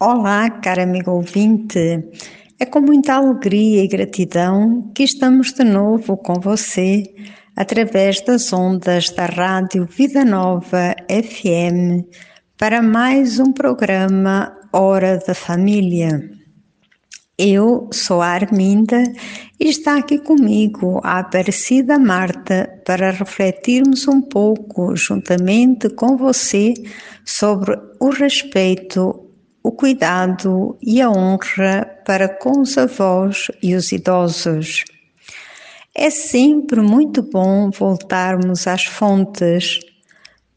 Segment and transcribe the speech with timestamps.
[0.00, 2.02] Olá, cara amigo ouvinte.
[2.58, 7.04] É com muita alegria e gratidão que estamos de novo com você
[7.54, 12.10] através das ondas da Rádio Vida Nova FM
[12.58, 16.28] para mais um programa Hora da Família.
[17.38, 19.00] Eu sou a Arminda
[19.60, 26.74] e está aqui comigo a Aparecida Marta para refletirmos um pouco, juntamente com você,
[27.24, 29.23] sobre o respeito
[29.64, 34.84] o cuidado e a honra para com os avós e os idosos.
[35.94, 39.80] É sempre muito bom voltarmos às fontes.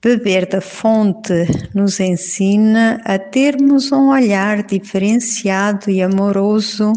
[0.01, 6.91] Beber da fonte nos ensina a termos um olhar diferenciado e amoroso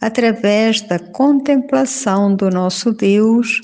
[0.00, 3.60] através da contemplação do nosso Deus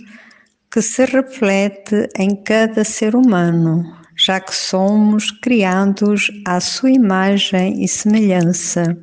[0.70, 7.86] que se reflete em cada ser humano já que somos criados à sua imagem e
[7.86, 8.96] semelhança.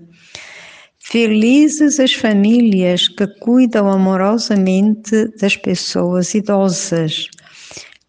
[1.00, 7.30] Felizes as famílias que cuidam amorosamente das pessoas idosas,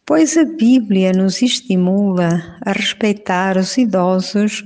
[0.04, 4.64] pois a Bíblia nos estimula a respeitar os idosos,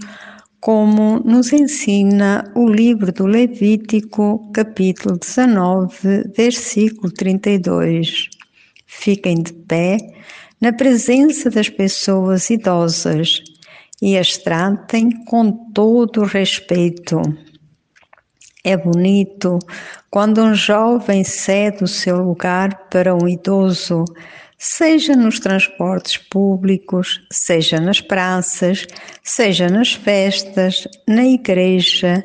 [0.60, 8.28] como nos ensina o livro do Levítico, capítulo 19, versículo 32.
[8.86, 9.98] Fiquem de pé
[10.60, 13.42] na presença das pessoas idosas
[14.02, 17.20] e as tratem com todo respeito.
[18.62, 19.58] É bonito
[20.10, 24.04] quando um jovem cede o seu lugar para um idoso,
[24.58, 28.86] seja nos transportes públicos, seja nas praças,
[29.22, 32.22] seja nas festas, na igreja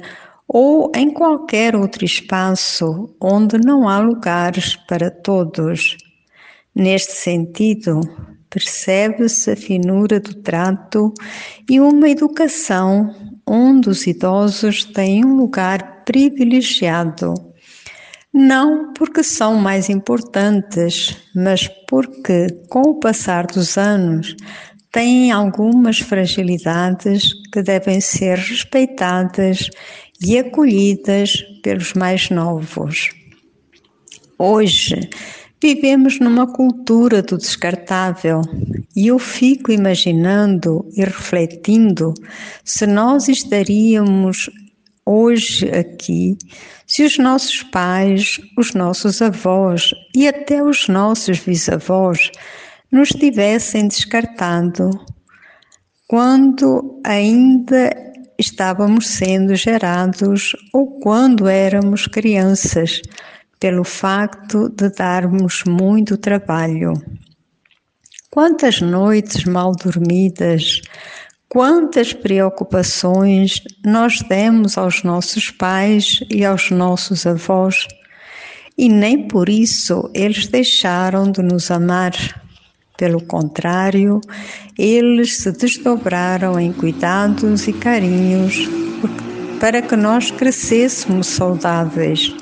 [0.48, 5.96] ou em qualquer outro espaço onde não há lugares para todos.
[6.76, 8.02] Neste sentido,
[8.50, 11.14] percebe-se a finura do trato
[11.70, 13.16] e uma educação
[13.48, 17.34] onde os idosos têm um lugar privilegiado.
[18.34, 24.36] Não porque são mais importantes, mas porque, com o passar dos anos,
[24.92, 29.70] têm algumas fragilidades que devem ser respeitadas
[30.22, 33.10] e acolhidas pelos mais novos.
[34.38, 35.10] Hoje,
[35.66, 38.42] Vivemos numa cultura do descartável
[38.96, 42.14] e eu fico imaginando e refletindo
[42.64, 44.48] se nós estaríamos
[45.04, 46.38] hoje aqui
[46.86, 52.30] se os nossos pais, os nossos avós e até os nossos bisavós
[52.92, 54.92] nos tivessem descartado
[56.08, 57.90] quando ainda
[58.38, 63.02] estávamos sendo gerados ou quando éramos crianças
[63.60, 66.94] pelo facto de darmos muito trabalho.
[68.30, 70.82] Quantas noites mal dormidas,
[71.48, 77.88] quantas preocupações nós demos aos nossos pais e aos nossos avós,
[78.78, 82.14] e nem por isso eles deixaram de nos amar.
[82.98, 84.20] Pelo contrário,
[84.78, 88.70] eles se desdobraram em cuidados e carinhos
[89.60, 92.36] para que nós crescêssemos saudáveis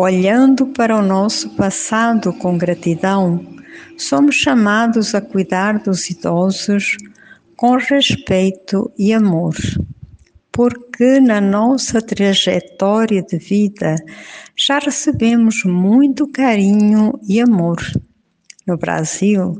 [0.00, 3.44] Olhando para o nosso passado com gratidão,
[3.96, 6.96] somos chamados a cuidar dos idosos
[7.56, 9.56] com respeito e amor,
[10.52, 13.96] porque na nossa trajetória de vida
[14.56, 17.78] já recebemos muito carinho e amor.
[18.64, 19.58] No Brasil,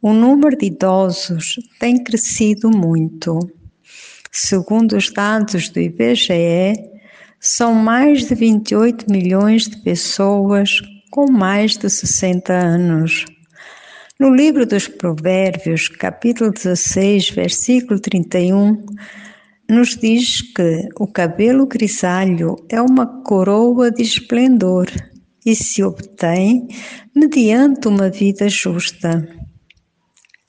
[0.00, 3.38] o número de idosos tem crescido muito.
[4.32, 6.95] Segundo os dados do IBGE,
[7.40, 10.80] são mais de 28 milhões de pessoas
[11.10, 13.24] com mais de 60 anos.
[14.18, 18.84] No livro dos Provérbios, capítulo 16, versículo 31,
[19.68, 24.86] nos diz que o cabelo grisalho é uma coroa de esplendor
[25.44, 26.66] e se obtém
[27.14, 29.28] mediante uma vida justa.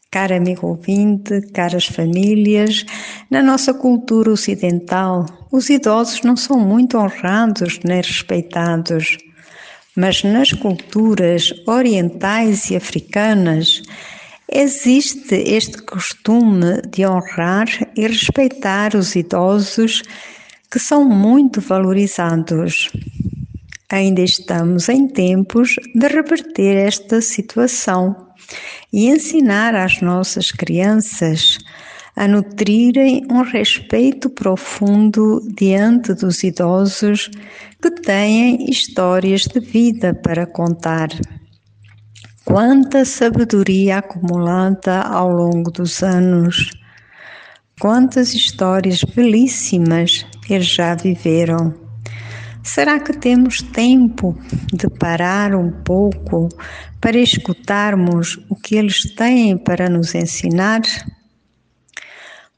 [0.10, 2.86] Cara amigo ouvinte, caras famílias,
[3.30, 9.18] na nossa cultura ocidental, os idosos não são muito honrados nem respeitados,
[9.98, 13.82] mas nas culturas orientais e africanas
[14.50, 20.04] existe este costume de honrar e respeitar os idosos
[20.72, 22.90] que são muito valorizados.
[23.90, 28.27] Ainda estamos em tempos de reverter esta situação
[28.92, 31.58] e ensinar às nossas crianças
[32.16, 37.30] a nutrirem um respeito profundo diante dos idosos
[37.82, 41.10] que têm histórias de vida para contar.
[42.44, 46.72] Quanta sabedoria acumulada ao longo dos anos!
[47.80, 51.76] Quantas histórias belíssimas eles já viveram.
[52.64, 54.36] Será que temos tempo
[54.74, 56.50] de parar um pouco
[57.00, 60.82] para escutarmos o que eles têm para nos ensinar?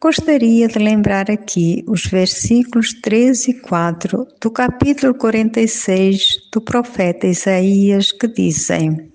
[0.01, 8.13] Gostaria de lembrar aqui os versículos 3 e 4 do capítulo 46 do profeta Isaías
[8.13, 9.11] que dizem: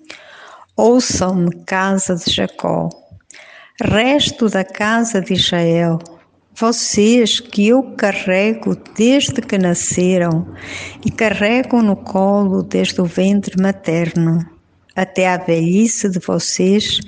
[0.77, 2.89] Ouçam-me, casa de Jacó,
[3.81, 5.97] resto da casa de Israel,
[6.53, 10.53] vocês que eu carrego desde que nasceram
[11.03, 14.54] e carrego no colo desde o ventre materno.
[14.95, 16.99] Até a velhice de vocês,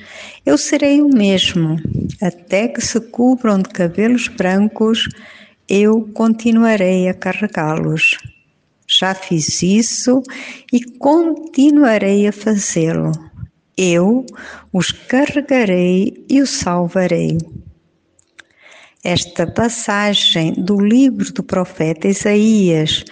[0.46, 1.78] eu serei o mesmo.
[2.22, 5.08] Até que se cubram de cabelos brancos,
[5.70, 8.18] eu continuarei a carregá-los.
[8.86, 10.22] Já fiz isso
[10.72, 13.12] e continuarei a fazê-lo.
[13.78, 14.26] Eu
[14.74, 17.38] os carregarei e os salvarei.
[19.04, 23.06] Esta passagem do livro do profeta Isaías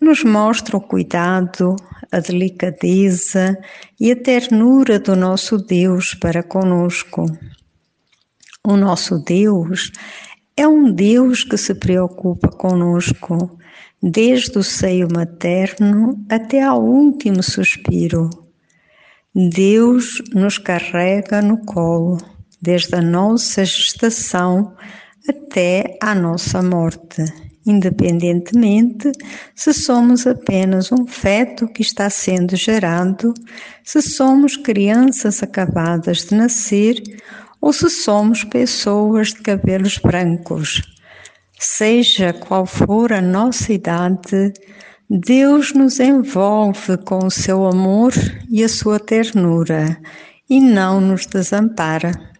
[0.00, 1.76] nos mostra o cuidado,
[2.12, 3.58] a delicadeza
[3.98, 7.24] e a ternura do nosso Deus para conosco.
[8.62, 9.90] O nosso Deus
[10.56, 13.58] é um Deus que se preocupa conosco,
[14.02, 18.28] desde o seio materno até ao último suspiro.
[19.34, 22.18] Deus nos carrega no colo,
[22.60, 24.76] desde a nossa gestação
[25.26, 27.24] até à nossa morte,
[27.66, 29.12] independentemente
[29.54, 33.32] se somos apenas um feto que está sendo gerado,
[33.84, 37.02] se somos crianças acabadas de nascer
[37.60, 40.82] ou se somos pessoas de cabelos brancos.
[41.58, 44.52] Seja qual for a nossa idade,
[45.08, 48.12] Deus nos envolve com o seu amor
[48.50, 49.96] e a sua ternura
[50.50, 52.31] e não nos desampara.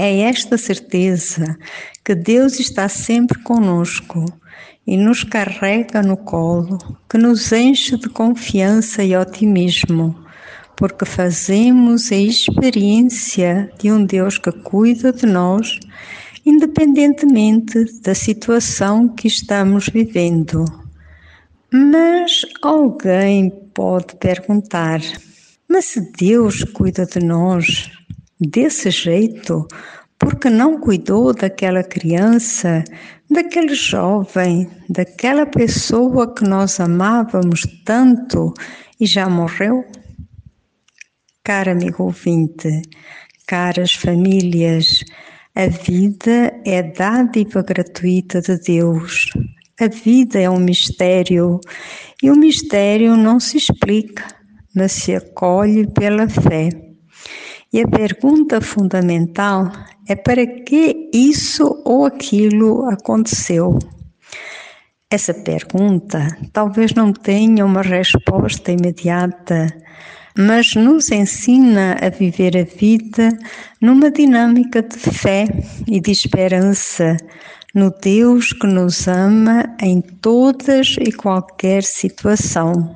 [0.00, 1.58] É esta certeza
[2.04, 4.24] que Deus está sempre conosco
[4.86, 6.78] e nos carrega no colo,
[7.10, 10.14] que nos enche de confiança e otimismo,
[10.76, 15.80] porque fazemos a experiência de um Deus que cuida de nós,
[16.46, 20.64] independentemente da situação que estamos vivendo.
[21.72, 25.00] Mas alguém pode perguntar:
[25.68, 27.97] mas se Deus cuida de nós,
[28.40, 29.66] desse jeito
[30.18, 32.82] porque não cuidou daquela criança,
[33.30, 38.52] daquele jovem, daquela pessoa que nós amávamos tanto
[38.98, 39.84] e já morreu?
[41.44, 42.82] Cara amigo ouvinte,
[43.46, 45.04] caras famílias,
[45.54, 49.30] a vida é dádiva gratuita de Deus.
[49.80, 51.60] A vida é um mistério
[52.22, 54.26] e o mistério não se explica,
[54.74, 56.87] mas se acolhe pela fé.
[57.70, 59.70] E a pergunta fundamental
[60.08, 63.78] é para que isso ou aquilo aconteceu.
[65.10, 69.66] Essa pergunta talvez não tenha uma resposta imediata,
[70.36, 73.28] mas nos ensina a viver a vida
[73.82, 75.46] numa dinâmica de fé
[75.86, 77.16] e de esperança
[77.74, 82.94] no Deus que nos ama em todas e qualquer situação.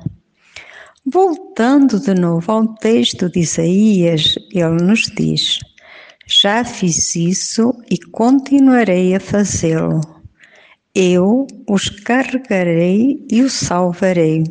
[1.05, 5.59] Voltando de novo ao texto de Isaías, ele nos diz:
[6.25, 9.99] Já fiz isso e continuarei a fazê-lo.
[10.95, 14.43] Eu os carregarei e os salvarei.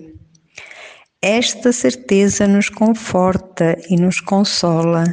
[1.22, 5.04] Esta certeza nos conforta e nos consola,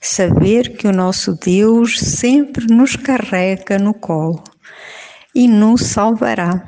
[0.00, 4.42] saber que o nosso Deus sempre nos carrega no colo
[5.34, 6.64] e nos salvará.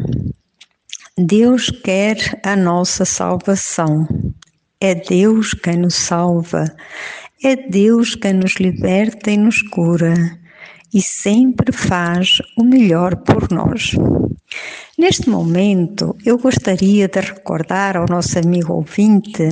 [1.18, 4.06] Deus quer a nossa salvação.
[4.80, 6.64] É Deus quem nos salva.
[7.42, 10.14] É Deus quem nos liberta e nos cura.
[10.92, 13.92] E sempre faz o melhor por nós.
[14.98, 19.48] Neste momento, eu gostaria de recordar ao nosso amigo ouvinte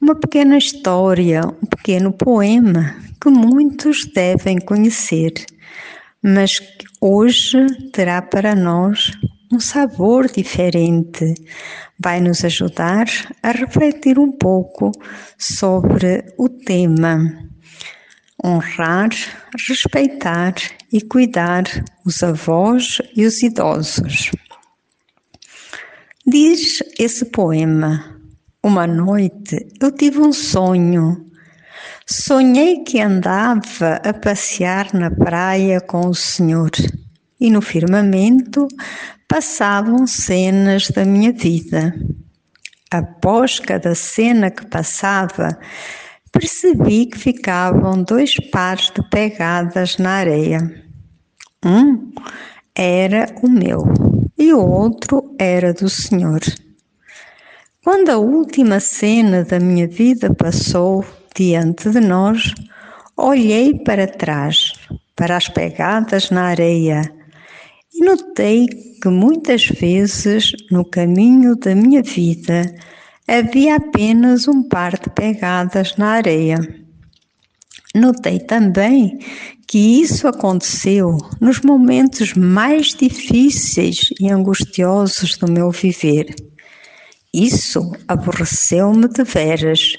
[0.00, 5.32] uma pequena história, um pequeno poema que muitos devem conhecer,
[6.22, 9.12] mas que hoje terá para nós
[9.52, 11.34] um sabor diferente.
[11.98, 13.06] Vai nos ajudar
[13.42, 14.90] a refletir um pouco
[15.36, 17.38] sobre o tema.
[18.44, 19.10] Honrar,
[19.68, 20.54] respeitar
[20.92, 21.64] e cuidar
[22.04, 24.32] os avós e os idosos.
[26.26, 28.20] Diz esse poema:
[28.62, 31.30] Uma noite eu tive um sonho.
[32.04, 36.70] Sonhei que andava a passear na praia com o Senhor
[37.42, 38.68] e no firmamento
[39.32, 41.94] passavam cenas da minha vida.
[42.90, 45.58] Após cada cena que passava,
[46.30, 50.84] percebi que ficavam dois pares de pegadas na areia.
[51.64, 52.12] Um
[52.74, 53.82] era o meu
[54.36, 56.40] e o outro era do Senhor.
[57.82, 62.52] Quando a última cena da minha vida passou diante de nós,
[63.16, 64.74] olhei para trás,
[65.16, 67.21] para as pegadas na areia,
[67.94, 68.66] e notei
[69.00, 72.74] que muitas vezes no caminho da minha vida
[73.28, 76.56] havia apenas um par de pegadas na areia.
[77.94, 79.18] Notei também
[79.66, 86.34] que isso aconteceu nos momentos mais difíceis e angustiosos do meu viver.
[87.34, 89.94] Isso aborreceu-me de veras.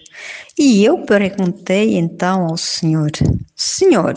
[0.57, 3.12] E eu perguntei então ao Senhor:
[3.55, 4.13] Senhor,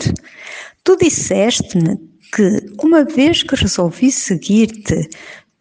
[0.83, 1.97] tu disseste-me
[2.33, 5.09] que, uma vez que resolvi seguir-te,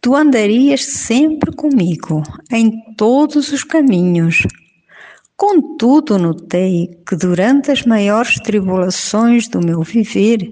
[0.00, 4.42] tu andarias sempre comigo em todos os caminhos.
[5.36, 10.50] Contudo, notei que durante as maiores tribulações do meu viver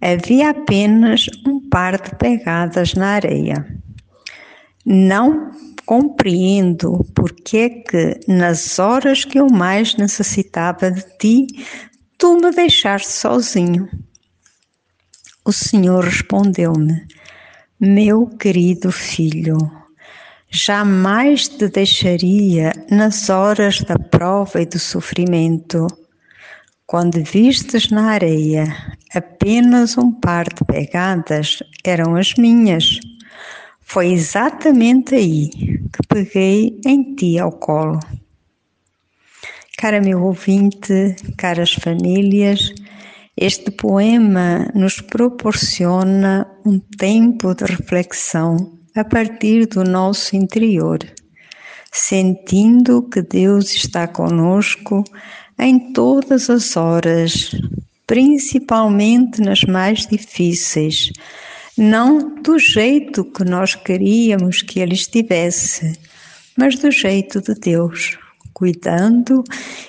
[0.00, 3.66] havia apenas um par de pegadas na areia.
[4.86, 5.50] Não
[5.84, 11.46] compreendo porque é que, nas horas que eu mais necessitava de ti,
[12.16, 13.88] tu me deixaste sozinho.
[15.44, 17.04] O Senhor respondeu-me:
[17.80, 19.58] Meu querido filho,
[20.48, 25.88] jamais te deixaria nas horas da prova e do sofrimento.
[26.86, 33.00] Quando vistes na areia apenas um par de pegadas, eram as minhas.
[33.80, 37.98] Foi exatamente aí que peguei em ti ao colo.
[39.76, 42.72] Cara meu ouvinte, caras famílias,
[43.42, 51.00] este poema nos proporciona um tempo de reflexão a partir do nosso interior,
[51.90, 55.02] sentindo que Deus está conosco
[55.58, 57.50] em todas as horas,
[58.06, 61.10] principalmente nas mais difíceis,
[61.76, 65.98] não do jeito que nós queríamos que Ele estivesse,
[66.56, 68.16] mas do jeito de Deus,
[68.54, 69.42] cuidando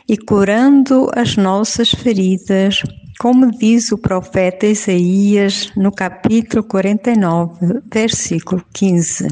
[0.09, 2.81] e curando as nossas feridas
[3.19, 9.27] como diz o profeta Isaías no capítulo 49, versículo 15.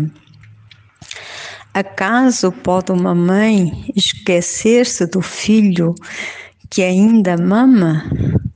[1.74, 5.96] Acaso pode uma mãe esquecer-se do filho
[6.70, 8.04] que ainda mama,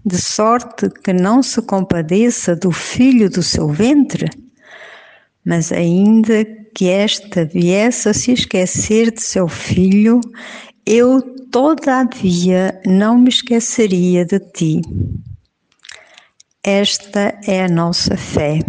[0.05, 4.29] de sorte que não se compadeça do filho do seu ventre?
[5.45, 10.19] Mas ainda que esta viesse a se esquecer de seu filho,
[10.85, 14.81] eu todavia não me esqueceria de ti.
[16.61, 18.59] Esta é a nossa fé.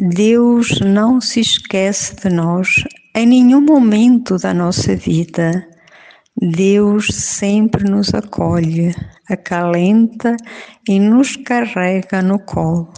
[0.00, 2.76] Deus não se esquece de nós
[3.14, 5.68] em nenhum momento da nossa vida.
[6.40, 8.94] Deus sempre nos acolhe,
[9.28, 10.34] acalenta
[10.88, 12.90] e nos carrega no colo,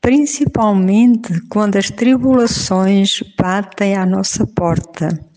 [0.00, 5.29] principalmente quando as tribulações batem à nossa porta.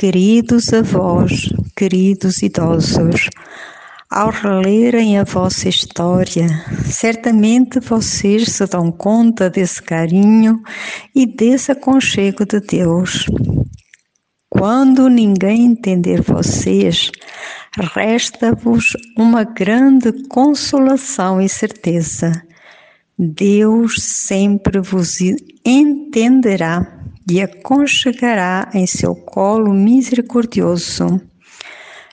[0.00, 3.28] Queridos avós, queridos idosos,
[4.08, 6.46] ao relerem a vossa história,
[6.84, 10.62] certamente vocês se dão conta desse carinho
[11.12, 13.26] e desse aconchego de Deus.
[14.48, 17.10] Quando ninguém entender vocês,
[17.76, 22.40] resta-vos uma grande consolação e certeza.
[23.18, 25.18] Deus sempre vos
[25.64, 26.97] entenderá
[27.30, 31.20] e aconchegará em seu colo misericordioso.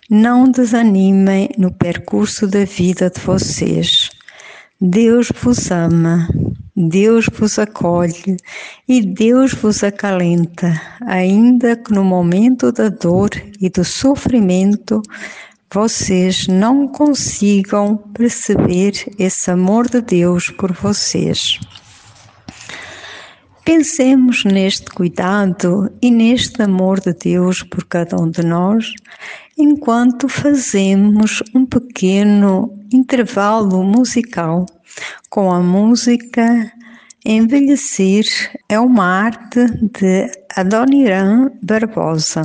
[0.10, 4.10] Não desanimem no percurso da vida de vocês.
[4.79, 6.27] Deus vos ama,
[6.75, 8.36] Deus vos acolhe
[8.88, 13.29] e Deus vos acalenta, ainda que no momento da dor
[13.62, 15.01] e do sofrimento
[15.74, 21.60] vocês não consigam perceber esse amor de Deus por vocês.
[23.65, 28.93] Pensemos neste cuidado e neste amor de Deus por cada um de nós,
[29.57, 34.67] enquanto fazemos um pequeno intervalo musical
[35.31, 36.72] com a música
[37.25, 38.25] Envelhecer
[38.69, 42.43] é uma arte de Adoniran Barbosa.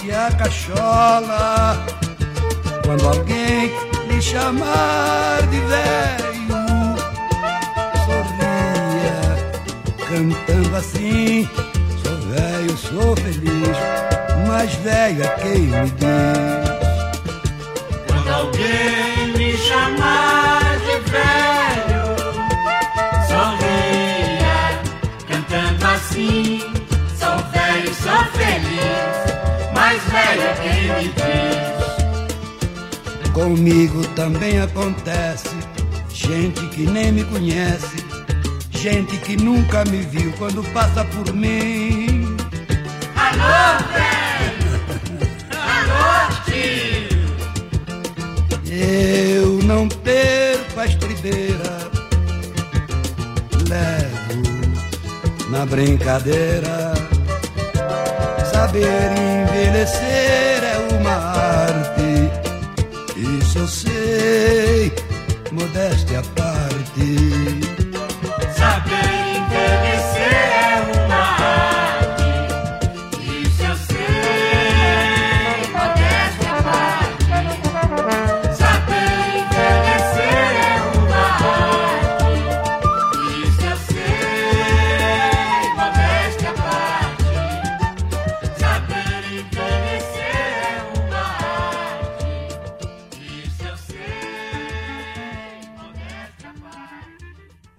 [0.00, 1.86] Esquente a cachola
[2.84, 3.70] quando alguém
[4.08, 6.96] lhe chamar de velho,
[8.04, 9.20] sorria,
[10.08, 11.48] cantando assim.
[12.02, 13.76] Sou velho, sou feliz,
[14.48, 16.70] mas velho é quem me diz.
[18.08, 22.16] Quando alguém me chamar de velho,
[23.28, 24.80] sorria,
[25.28, 26.59] cantando assim.
[29.90, 31.58] Mas velho é quem me diz.
[33.32, 35.48] Comigo também acontece,
[36.12, 37.96] gente que nem me conhece,
[38.70, 42.36] gente que nunca me viu quando passa por mim.
[43.16, 44.80] Alô, velho!
[45.58, 47.10] Alô, tio!
[48.70, 51.90] Eu não perco a estribeira,
[53.68, 54.42] levo
[55.50, 56.99] na brincadeira.
[58.60, 62.30] Saber envelhecer é uma arte.
[63.16, 64.92] Isso eu sei,
[65.50, 66.20] modéstia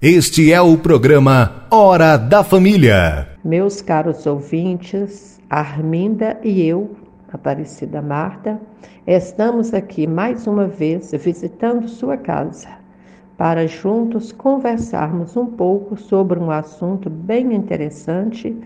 [0.04, 3.38] Este é o programa Hora da Família.
[3.46, 6.96] Meus caros ouvintes, Arminda e eu,
[7.32, 8.60] Aparecida Marta,
[9.06, 12.70] estamos aqui mais uma vez visitando sua casa
[13.38, 18.58] para juntos conversarmos um pouco sobre um assunto bem interessante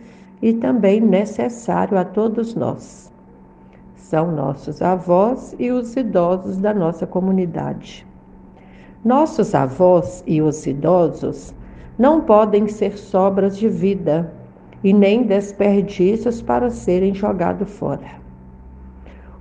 [0.42, 3.12] e também necessário a todos nós.
[3.98, 8.08] São nossos avós e os idosos da nossa comunidade.
[9.06, 11.54] Nossos avós e os idosos
[11.96, 14.34] não podem ser sobras de vida
[14.84, 18.10] e nem desperdícios para serem jogados fora.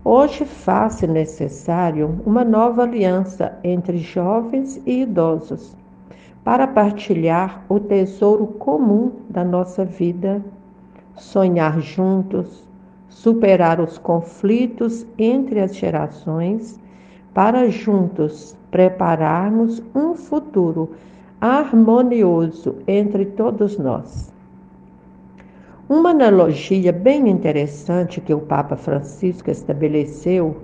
[0.04, 5.74] Hoje faz-se necessário uma nova aliança entre jovens e idosos
[6.44, 10.44] para partilhar o tesouro comum da nossa vida,
[11.16, 12.68] sonhar juntos,
[13.08, 16.78] superar os conflitos entre as gerações,
[17.32, 20.90] para juntos prepararmos um futuro
[21.40, 24.32] harmonioso entre todos nós.
[25.88, 30.56] Uma analogia bem interessante que o Papa Francisco estabeleceu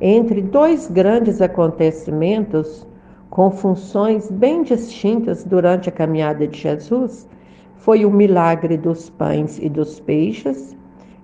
[0.00, 2.86] entre dois grandes acontecimentos
[3.28, 7.28] com funções bem distintas durante a caminhada de Jesus
[7.76, 10.74] foi o milagre dos pães e dos peixes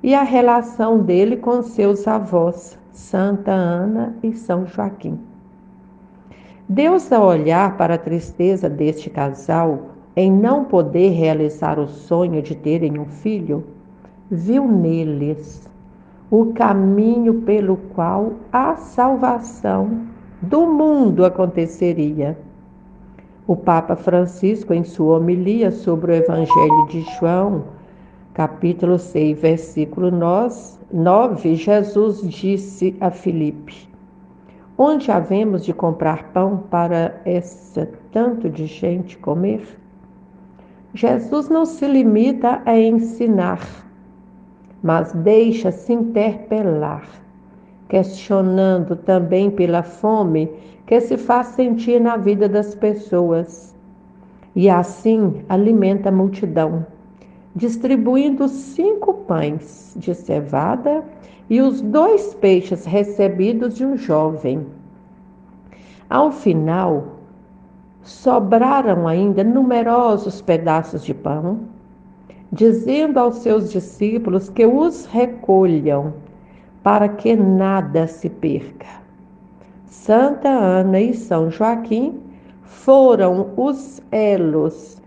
[0.03, 5.28] e a relação dele com seus avós, Santa Ana e São Joaquim.
[6.71, 12.55] Deus, ao olhar para a tristeza deste casal em não poder realizar o sonho de
[12.55, 13.65] terem um filho,
[14.31, 15.67] viu neles
[16.31, 20.03] o caminho pelo qual a salvação
[20.43, 22.39] do mundo aconteceria.
[23.47, 27.65] O Papa Francisco, em sua homilia sobre o Evangelho de João,
[28.35, 33.88] capítulo 6, versículo 9, Jesus disse a Filipe:
[34.81, 39.77] Onde havemos de comprar pão para essa tanto de gente comer?
[40.95, 43.61] Jesus não se limita a ensinar,
[44.81, 47.09] mas deixa-se interpelar,
[47.89, 50.49] questionando também pela fome
[50.87, 53.75] que se faz sentir na vida das pessoas.
[54.55, 56.87] E assim alimenta a multidão,
[57.53, 61.03] distribuindo cinco pães de cevada
[61.51, 64.67] e os dois peixes recebidos de um jovem.
[66.11, 67.05] Ao final,
[68.03, 71.61] sobraram ainda numerosos pedaços de pão,
[72.53, 76.15] dizendo aos seus discípulos que os recolham,
[76.83, 78.87] para que nada se perca.
[79.87, 82.21] Santa Ana e São Joaquim
[82.63, 85.01] foram os elos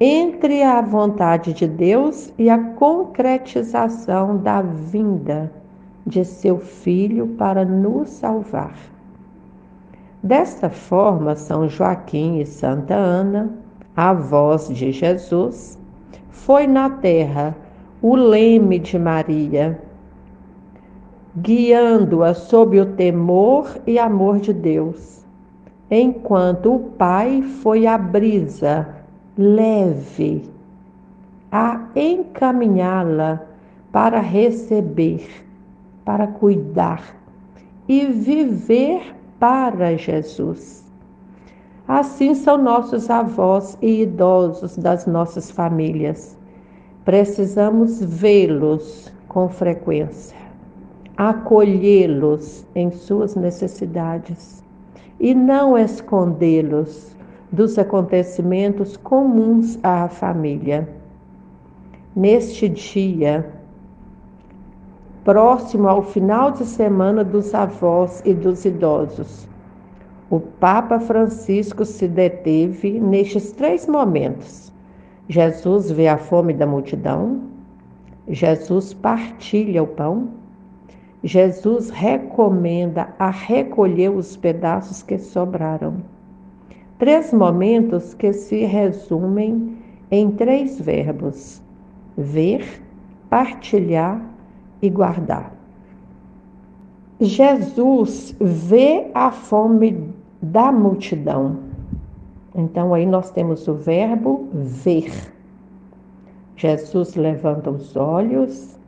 [0.00, 5.52] entre a vontade de Deus e a concretização da vinda
[6.08, 8.74] de seu Filho para nos salvar.
[10.22, 13.52] Desta forma, São Joaquim e Santa Ana,
[13.96, 15.78] avós de Jesus,
[16.30, 17.54] foi na terra
[18.02, 19.80] o leme de Maria,
[21.36, 25.24] guiando-a sob o temor e amor de Deus,
[25.90, 28.88] enquanto o Pai foi a brisa
[29.36, 30.58] leve
[31.50, 33.40] a encaminhá-la
[33.90, 35.26] para receber,
[36.08, 37.14] para cuidar
[37.86, 40.82] e viver para Jesus.
[41.86, 46.34] Assim são nossos avós e idosos das nossas famílias.
[47.04, 50.38] Precisamos vê-los com frequência,
[51.14, 54.64] acolhê-los em suas necessidades
[55.20, 57.14] e não escondê-los
[57.52, 60.88] dos acontecimentos comuns à família.
[62.16, 63.57] Neste dia,
[65.28, 69.46] próximo ao final de semana dos avós e dos idosos.
[70.30, 74.72] O Papa Francisco se deteve nestes três momentos.
[75.28, 77.42] Jesus vê a fome da multidão,
[78.26, 80.30] Jesus partilha o pão,
[81.22, 85.96] Jesus recomenda a recolher os pedaços que sobraram.
[86.98, 89.76] Três momentos que se resumem
[90.10, 91.62] em três verbos:
[92.16, 92.82] ver,
[93.28, 94.37] partilhar
[94.80, 95.52] e guardar.
[97.20, 101.58] Jesus vê a fome da multidão.
[102.54, 105.12] Então aí nós temos o verbo ver.
[106.56, 108.78] Jesus levanta os olhos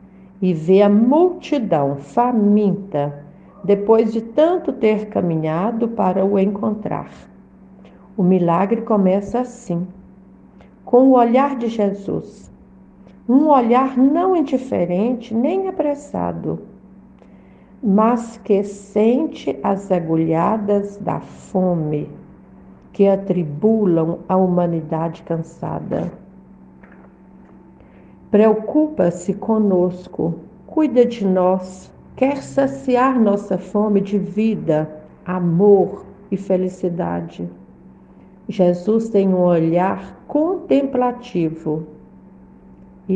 [0.41, 3.25] e vê a multidão faminta
[3.63, 7.11] depois de tanto ter caminhado para o encontrar.
[8.17, 9.87] O milagre começa assim,
[10.83, 12.50] com o olhar de Jesus
[13.33, 16.59] um olhar não indiferente nem apressado,
[17.81, 22.09] mas que sente as agulhadas da fome
[22.91, 26.11] que atribulam a humanidade cansada.
[28.29, 30.35] Preocupa-se conosco,
[30.67, 37.49] cuida de nós, quer saciar nossa fome de vida, amor e felicidade.
[38.49, 42.00] Jesus tem um olhar contemplativo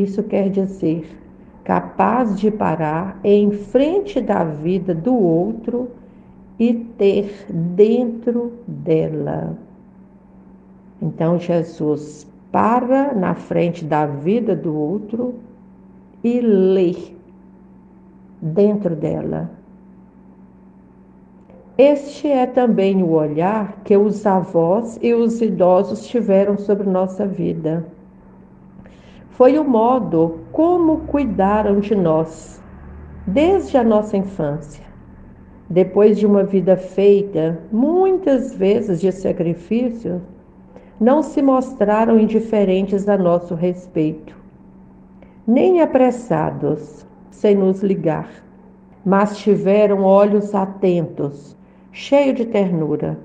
[0.02, 1.06] isso quer dizer
[1.66, 5.90] capaz de parar em frente da vida do outro
[6.60, 9.58] e ter dentro dela.
[11.02, 15.34] Então Jesus para na frente da vida do outro
[16.22, 16.94] e lê
[18.40, 19.50] dentro dela.
[21.76, 27.84] Este é também o olhar que os avós e os idosos tiveram sobre nossa vida
[29.36, 32.62] foi o modo como cuidaram de nós,
[33.26, 34.82] desde a nossa infância.
[35.68, 40.22] Depois de uma vida feita muitas vezes de sacrifício,
[40.98, 44.34] não se mostraram indiferentes a nosso respeito,
[45.46, 48.30] nem apressados, sem nos ligar,
[49.04, 51.54] mas tiveram olhos atentos,
[51.92, 53.18] cheios de ternura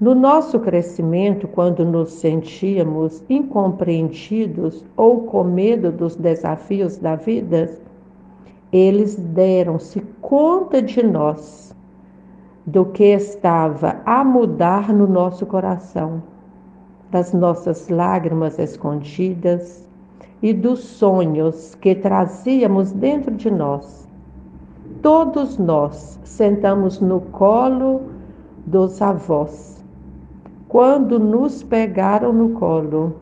[0.00, 7.68] no nosso crescimento, quando nos sentíamos incompreendidos ou com medo dos desafios da vida,
[8.70, 11.74] eles deram-se conta de nós,
[12.64, 16.22] do que estava a mudar no nosso coração,
[17.10, 19.84] das nossas lágrimas escondidas
[20.40, 24.06] e dos sonhos que trazíamos dentro de nós.
[25.02, 28.02] Todos nós sentamos no colo
[28.64, 29.77] dos avós
[30.68, 33.16] quando nos pegaram no colo.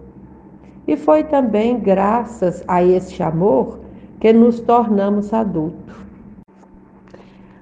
[0.86, 3.80] E foi também graças a este amor
[4.20, 5.94] que nos tornamos adultos.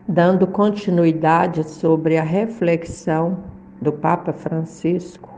[0.06, 3.38] dando continuidade sobre a reflexão
[3.80, 5.30] do Papa Francisco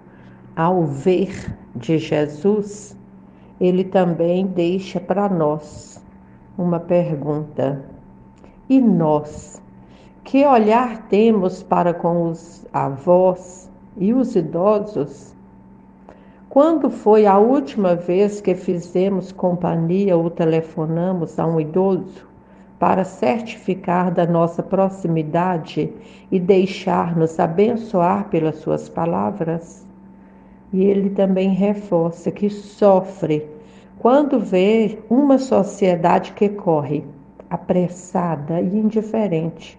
[0.57, 2.97] ao ver de Jesus,
[3.61, 6.03] ele também deixa para nós
[6.59, 7.85] uma pergunta.
[8.69, 9.63] E nós?
[10.25, 13.66] Que olhar temos para com os avós
[13.99, 15.35] e os idosos?
[16.49, 22.27] Quando foi a última vez que fizemos companhia ou telefonamos a um idoso
[22.79, 25.93] para certificar da nossa proximidade
[26.31, 29.87] e deixar-nos abençoar pelas suas palavras?
[30.73, 33.47] E ele também reforça que sofre
[33.99, 37.05] quando vê uma sociedade que corre
[37.51, 39.79] apressada e indiferente,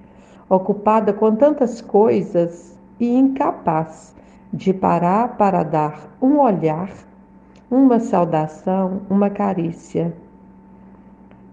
[0.50, 4.16] ocupada com tantas coisas e incapaz
[4.52, 6.90] de parar para dar um olhar,
[7.70, 10.14] uma saudação, uma carícia.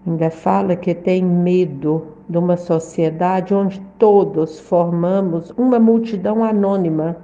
[0.07, 7.17] Ainda fala que tem medo de uma sociedade onde todos formamos uma multidão anônima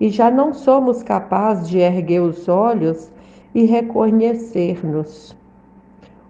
[0.00, 3.10] e já não somos capazes de erguer os olhos
[3.54, 5.36] e reconhecer-nos.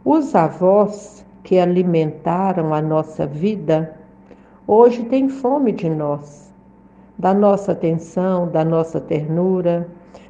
[0.05, 3.95] Os avós que alimentaram a nossa vida
[4.67, 6.50] hoje têm fome de nós,
[7.21, 9.87] da nossa atenção, da nossa ternura,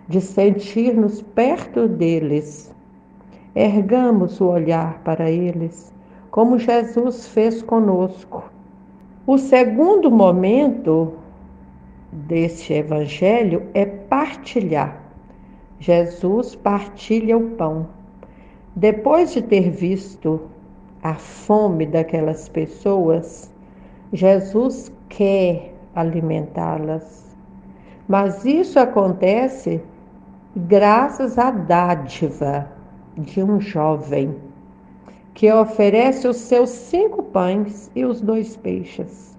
[0.08, 2.74] de sentir-nos perto deles.
[3.54, 5.94] Ergamos o olhar para eles,
[6.32, 8.42] como Jesus fez conosco.
[9.24, 11.12] O segundo momento
[12.10, 15.00] deste evangelho é partilhar.
[15.78, 17.86] Jesus partilha o pão.
[18.74, 20.40] Depois de ter visto
[21.04, 23.48] a fome daquelas pessoas,
[24.12, 27.36] Jesus quer alimentá-las.
[28.08, 29.82] Mas isso acontece
[30.56, 32.68] graças à dádiva
[33.16, 34.34] de um jovem
[35.34, 39.38] que oferece os seus cinco pães e os dois peixes.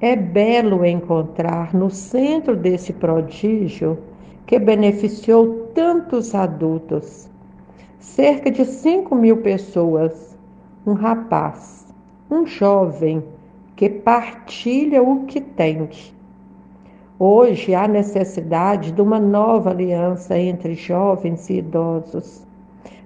[0.00, 3.98] É belo encontrar no centro desse prodígio
[4.46, 7.30] que beneficiou tantos adultos,
[7.98, 10.36] cerca de 5 mil pessoas,
[10.84, 11.86] um rapaz,
[12.28, 13.22] um jovem
[13.82, 15.88] que partilha o que tem.
[17.18, 22.46] Hoje há necessidade de uma nova aliança entre jovens e idosos,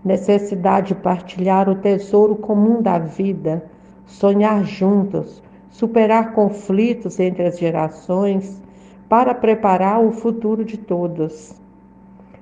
[0.05, 3.65] necessidade de partilhar o tesouro comum da vida,
[4.05, 8.61] sonhar juntos, superar conflitos entre as gerações
[9.09, 11.55] para preparar o futuro de todos.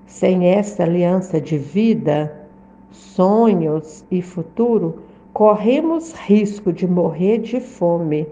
[0.07, 2.49] Sem essa aliança de vida,
[2.90, 5.04] sonhos e futuro,
[5.35, 8.29] corremos risco de morrer de fome,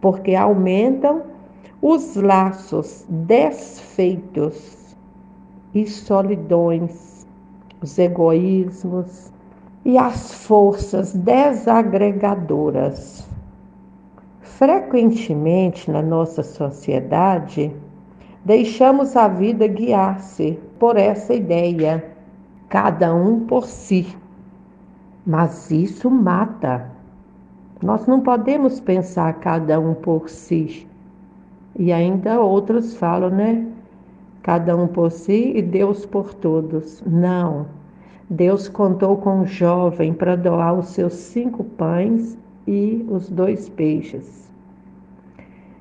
[0.00, 1.24] porque aumentam
[1.82, 4.94] os laços desfeitos
[5.74, 7.26] e solidões,
[7.82, 9.32] os egoísmos
[9.84, 13.28] e as forças desagregadoras.
[14.40, 17.74] Frequentemente na nossa sociedade,
[18.44, 22.04] deixamos a vida guiar-se por essa ideia,
[22.68, 24.16] cada um por si.
[25.26, 26.88] Mas isso mata.
[27.82, 30.86] Nós não podemos pensar cada um por si.
[31.76, 33.66] E ainda outros falam, né?
[34.42, 37.02] Cada um por si e Deus por todos.
[37.04, 37.66] Não.
[38.30, 44.50] Deus contou com um jovem para doar os seus cinco pães e os dois peixes.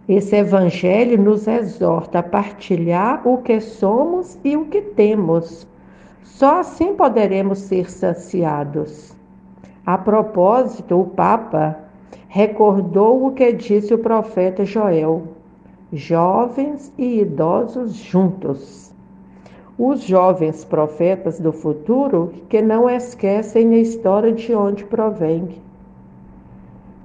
[0.10, 5.68] Esse evangelho nos exorta a partilhar o que somos e o que temos.
[6.24, 9.15] Só assim poderemos ser saciados.
[9.86, 11.78] A propósito, o Papa
[12.28, 15.28] recordou o que disse o profeta Joel:
[15.94, 18.92] jovens e idosos juntos.
[19.78, 25.62] Os jovens profetas do futuro que não esquecem a história de onde provém.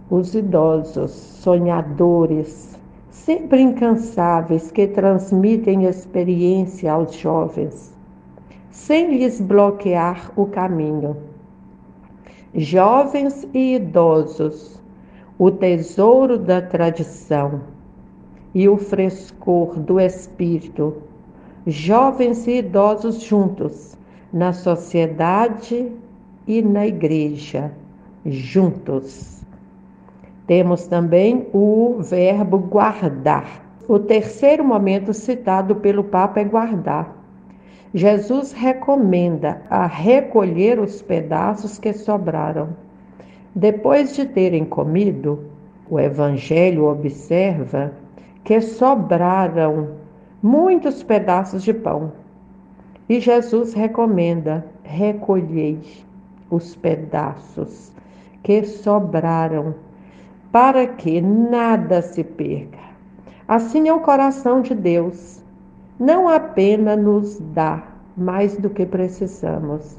[0.08, 2.78] Os idosos sonhadores
[3.10, 7.94] sempre incansáveis que transmitem experiência aos jovens,
[8.70, 11.29] sem lhes bloquear o caminho.
[12.52, 14.82] Jovens e idosos,
[15.38, 17.60] o tesouro da tradição
[18.52, 20.96] e o frescor do espírito,
[21.64, 23.96] jovens e idosos juntos,
[24.32, 25.92] na sociedade
[26.44, 27.70] e na igreja,
[28.26, 29.44] juntos.
[30.48, 33.64] Temos também o verbo guardar.
[33.86, 37.19] O terceiro momento citado pelo Papa é guardar.
[37.92, 42.68] Jesus recomenda a recolher os pedaços que sobraram.
[43.54, 45.44] Depois de terem comido,
[45.88, 47.92] o Evangelho observa
[48.44, 49.96] que sobraram
[50.40, 52.12] muitos pedaços de pão.
[53.08, 55.80] E Jesus recomenda: recolhei
[56.48, 57.92] os pedaços
[58.44, 59.74] que sobraram
[60.52, 62.78] para que nada se perca.
[63.48, 65.39] Assim é o coração de Deus.
[66.00, 67.82] Não apenas nos dá
[68.16, 69.98] mais do que precisamos,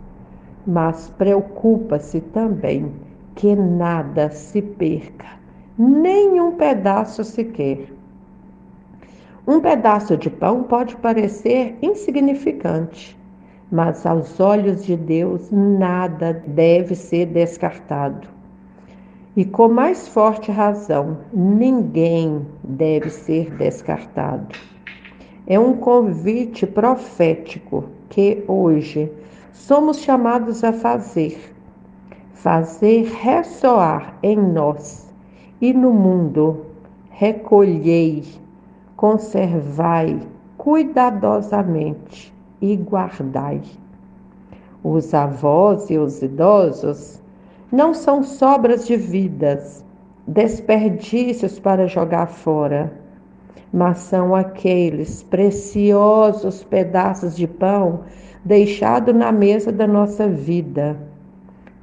[0.66, 2.92] mas preocupa-se também
[3.36, 5.28] que nada se perca,
[5.78, 7.94] nem um pedaço sequer.
[9.48, 13.16] Um pedaço de pão pode parecer insignificante,
[13.72, 18.28] mas aos olhos de Deus nada deve ser descartado.
[19.38, 24.71] E com mais forte razão, ninguém deve ser descartado.
[25.48, 29.12] É um convite profético que hoje
[29.52, 31.54] somos chamados a fazer,
[32.34, 35.12] fazer ressoar em nós
[35.60, 36.66] e no mundo,
[37.10, 38.24] recolhei,
[38.96, 40.20] conservai
[40.58, 43.62] cuidadosamente e guardai.
[44.84, 47.20] Os avós e os idosos
[47.72, 49.84] não são sobras de vidas,
[50.28, 53.01] desperdícios para jogar fora,
[53.74, 58.02] mas são aqueles preciosos pedaços de pão
[58.44, 60.98] deixados na mesa da nossa vida,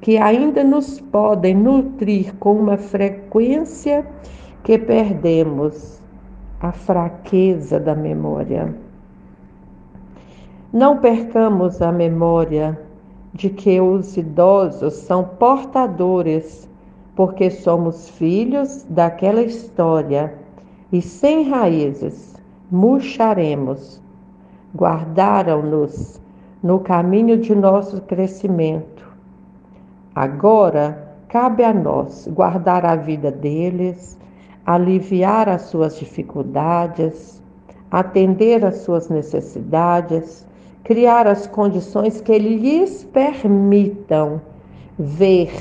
[0.01, 4.05] que ainda nos podem nutrir com uma frequência
[4.63, 6.01] que perdemos
[6.59, 8.75] a fraqueza da memória.
[10.71, 12.79] Não percamos a memória
[13.33, 16.69] de que os idosos são portadores,
[17.15, 20.33] porque somos filhos daquela história
[20.91, 22.35] e sem raízes
[22.71, 24.01] murcharemos.
[24.75, 26.21] Guardaram-nos
[26.61, 29.07] no caminho de nosso crescimento.
[30.13, 34.17] Agora cabe a nós guardar a vida deles,
[34.65, 37.41] aliviar as suas dificuldades,
[37.89, 40.47] atender às suas necessidades
[40.89, 44.41] criar as condições que lhes permitam
[44.97, 45.51] ver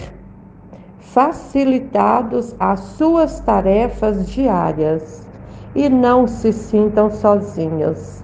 [1.12, 5.26] facilitados as suas tarefas diárias
[5.74, 8.22] e não se sintam sozinhos.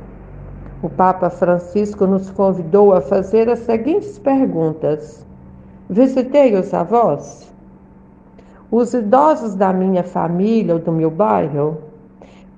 [0.82, 5.26] O Papa Francisco nos convidou a fazer as seguintes perguntas:
[5.88, 7.50] Visitei os avós?
[8.70, 11.78] Os idosos da minha família ou do meu bairro?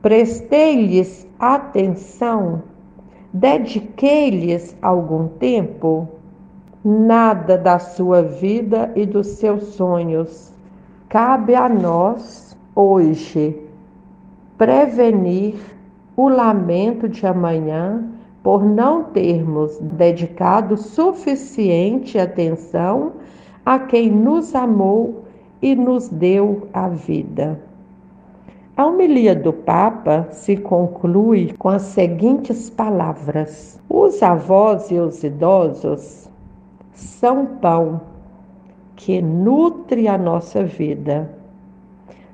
[0.02, 2.62] Prestei-lhes atenção?
[3.32, 6.15] Dediquei-lhes algum tempo?
[6.88, 10.52] Nada da sua vida e dos seus sonhos.
[11.08, 13.60] Cabe a nós, hoje,
[14.56, 15.56] prevenir
[16.16, 18.08] o lamento de amanhã
[18.40, 23.14] por não termos dedicado suficiente atenção
[23.64, 25.24] a quem nos amou
[25.60, 27.60] e nos deu a vida.
[28.76, 36.25] A homilia do Papa se conclui com as seguintes palavras: Os avós e os idosos
[36.96, 38.00] são pão
[38.96, 41.30] que nutre a nossa vida.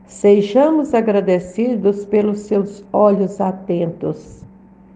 [0.07, 4.45] Sejamos agradecidos pelos seus olhos atentos,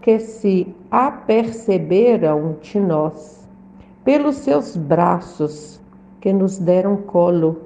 [0.01, 3.49] que se aperceberam de nós,
[4.05, 5.81] pelos seus braços
[6.21, 7.61] que nos deram colo,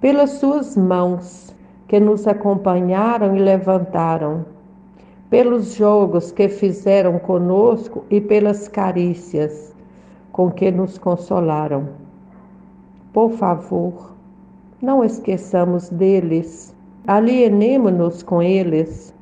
[0.00, 1.54] pelas suas mãos
[1.86, 4.46] que nos acompanharam e levantaram,
[5.28, 9.73] pelos jogos que fizeram conosco e pelas carícias
[10.34, 11.90] com que nos consolaram.
[13.12, 14.16] Por favor,
[14.82, 16.74] não esqueçamos deles,
[17.06, 19.14] alienemo-nos com eles,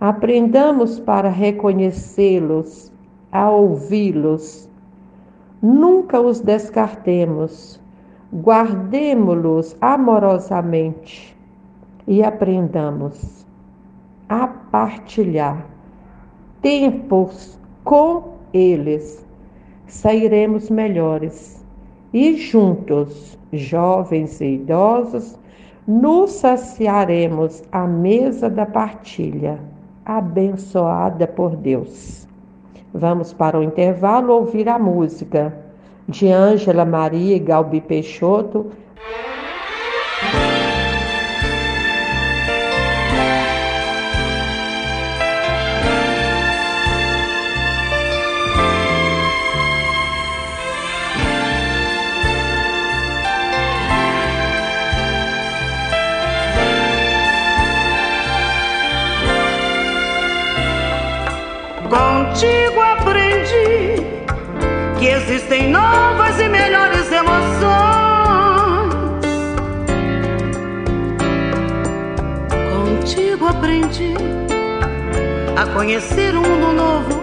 [0.00, 2.90] aprendamos para reconhecê-los,
[3.30, 4.66] a ouvi-los.
[5.60, 7.78] Nunca os descartemos,
[8.32, 11.36] guardemo-los amorosamente
[12.06, 13.46] e aprendamos
[14.30, 15.66] a partilhar
[16.62, 19.23] tempos com eles,
[19.86, 21.64] sairemos melhores
[22.12, 25.38] e juntos, jovens e idosos,
[25.86, 29.58] nos saciaremos à mesa da partilha,
[30.04, 32.26] abençoada por Deus.
[32.92, 35.52] Vamos para o intervalo ouvir a música
[36.08, 38.70] de Ângela Maria e Galbi Peixoto.
[73.44, 74.14] Contigo aprendi
[75.56, 77.20] a conhecer um mundo novo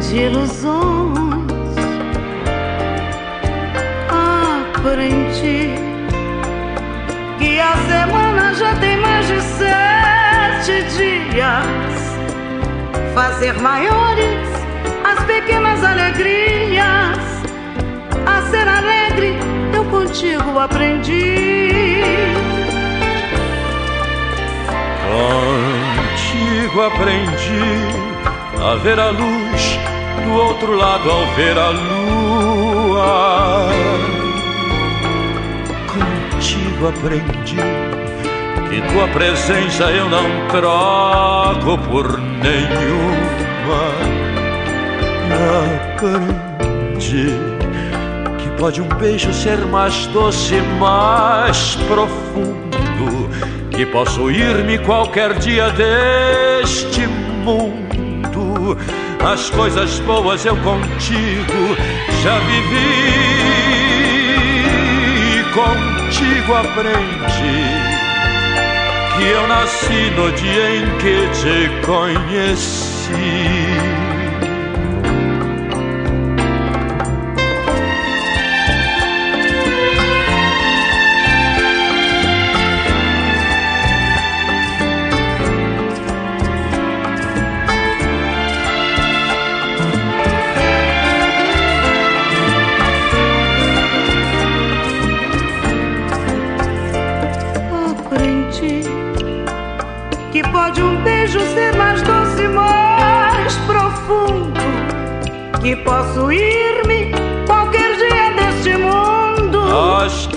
[0.00, 1.42] de ilusões.
[4.08, 5.68] Aprendi
[7.38, 12.16] que a semana já tem mais de sete dias.
[13.14, 14.48] Fazer maiores
[15.04, 17.18] as pequenas alegrias.
[18.24, 19.36] A ser alegre
[19.74, 22.51] eu contigo aprendi.
[25.02, 27.66] Contigo aprendi
[28.62, 29.78] a ver a luz
[30.24, 33.68] do outro lado ao ver a lua.
[35.88, 37.56] Contigo aprendi
[38.68, 43.82] que tua presença eu não troco por nenhuma.
[45.94, 47.26] Aprendi
[48.38, 52.71] que pode um beijo ser mais doce, mais profundo.
[53.74, 57.06] Que posso ir-me qualquer dia deste
[57.44, 57.82] mundo
[59.24, 61.76] as coisas boas eu contigo
[62.22, 63.02] já vivi.
[65.38, 67.62] E contigo aprendi
[69.16, 73.12] que eu nasci no dia em que te conheci.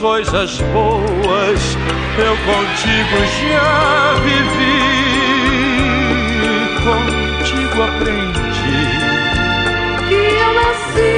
[0.05, 1.77] Coisas boas
[2.19, 4.77] eu contigo já vivi,
[6.83, 8.85] contigo aprendi
[10.07, 11.17] que eu nasci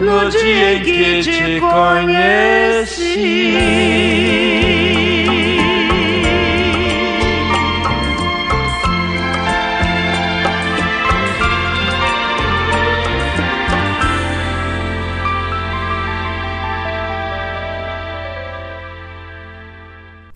[0.00, 3.00] no, dia em que te conheci.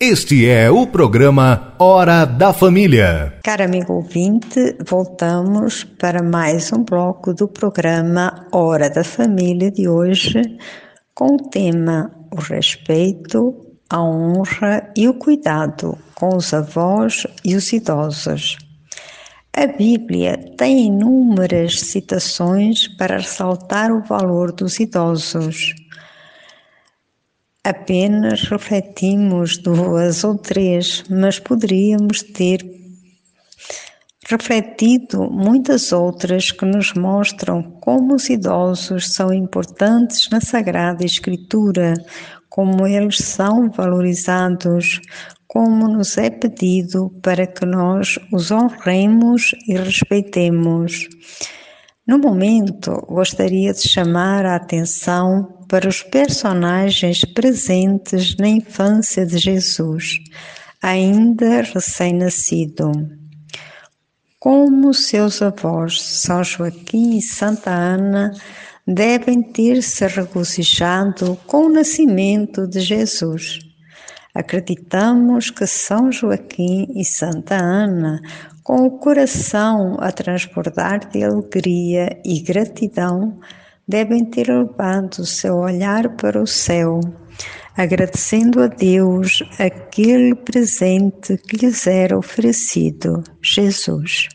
[0.07, 3.39] Este é o programa Hora da Família.
[3.43, 10.43] Caro amigo ouvinte, voltamos para mais um bloco do programa Hora da Família de hoje,
[11.15, 13.55] com o tema o respeito,
[13.89, 18.59] a honra e o cuidado com os avós e os idosos.
[19.57, 25.73] A Bíblia tem inúmeras citações para ressaltar o valor dos idosos
[27.65, 32.63] apenas refletimos duas ou três, mas poderíamos ter
[34.27, 41.95] refletido muitas outras que nos mostram como os idosos são importantes na Sagrada Escritura,
[42.49, 45.01] como eles são valorizados,
[45.47, 51.07] como nos é pedido para que nós os honremos e respeitemos.
[52.07, 60.19] No momento, gostaria de chamar a atenção para os personagens presentes na infância de Jesus,
[60.79, 62.91] ainda recém-nascido.
[64.39, 68.31] Como seus avós, São Joaquim e Santa Ana,
[68.85, 73.64] devem ter se regozijado com o nascimento de Jesus.
[74.35, 78.19] Acreditamos que São Joaquim e Santa Ana,
[78.61, 83.39] com o coração a transbordar de alegria e gratidão,
[83.87, 86.99] devem ter levado o seu olhar para o céu,
[87.77, 94.27] agradecendo a Deus aquele presente que lhes era oferecido, Jesus.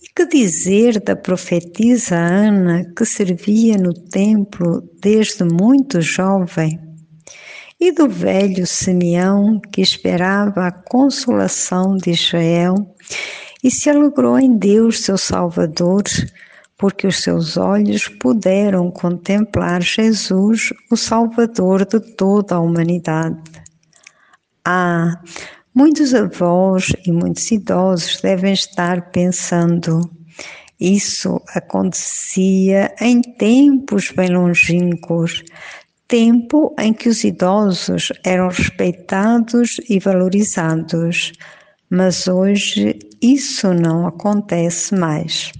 [0.00, 6.89] E que dizer da profetisa Ana, que servia no templo desde muito jovem?
[7.80, 12.94] E do velho Simeão, que esperava a consolação de Israel
[13.64, 16.02] e se alegrou em Deus, seu Salvador,
[16.76, 23.40] porque os seus olhos puderam contemplar Jesus, o Salvador de toda a humanidade.
[24.64, 25.18] Ah,
[25.74, 30.02] muitos avós e muitos idosos devem estar pensando.
[30.78, 35.44] Isso acontecia em tempos bem longínquos,
[36.10, 41.32] tempo em que os idosos eram respeitados e valorizados,
[41.88, 45.52] mas hoje isso não acontece mais.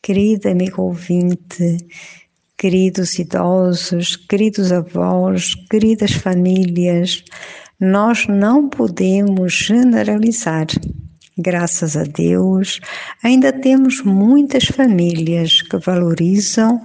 [0.00, 1.76] Querido amigo ouvinte,
[2.56, 7.24] queridos idosos, queridos avós, queridas famílias,
[7.80, 10.66] nós não podemos generalizar.
[11.36, 12.80] Graças a Deus,
[13.24, 16.80] ainda temos muitas famílias que valorizam,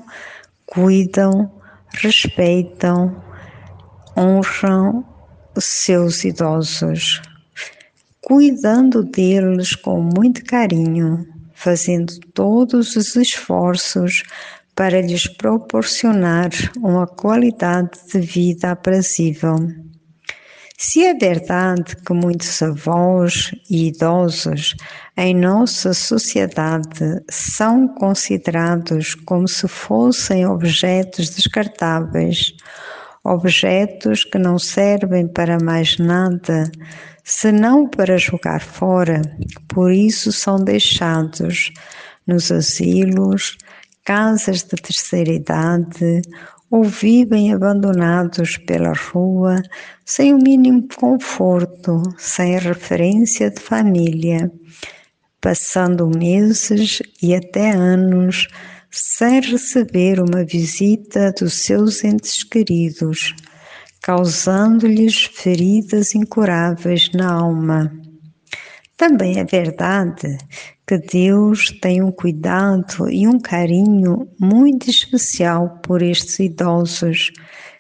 [0.66, 1.52] cuidam,
[1.94, 3.24] respeitam
[4.18, 5.06] honram
[5.58, 7.22] seus idosos,
[8.22, 14.24] cuidando deles com muito carinho, fazendo todos os esforços
[14.76, 19.56] para lhes proporcionar uma qualidade de vida aprazível.
[20.86, 24.76] Se é verdade que muitos avós e idosos
[25.16, 32.54] em nossa sociedade são considerados como se fossem objetos descartáveis,
[33.24, 36.70] objetos que não servem para mais nada
[37.24, 39.22] senão para jogar fora,
[39.70, 41.72] por isso são deixados
[42.28, 43.58] nos asilos,
[44.04, 46.22] casas de terceira idade
[46.74, 49.62] ou vivem abandonados pela rua,
[50.04, 54.52] sem o mínimo conforto, sem referência de família,
[55.40, 58.48] passando meses e até anos
[58.90, 63.36] sem receber uma visita dos seus entes queridos,
[64.02, 68.03] causando-lhes feridas incuráveis na alma.
[68.96, 70.38] Também é verdade
[70.86, 77.32] que Deus tem um cuidado e um carinho muito especial por estes idosos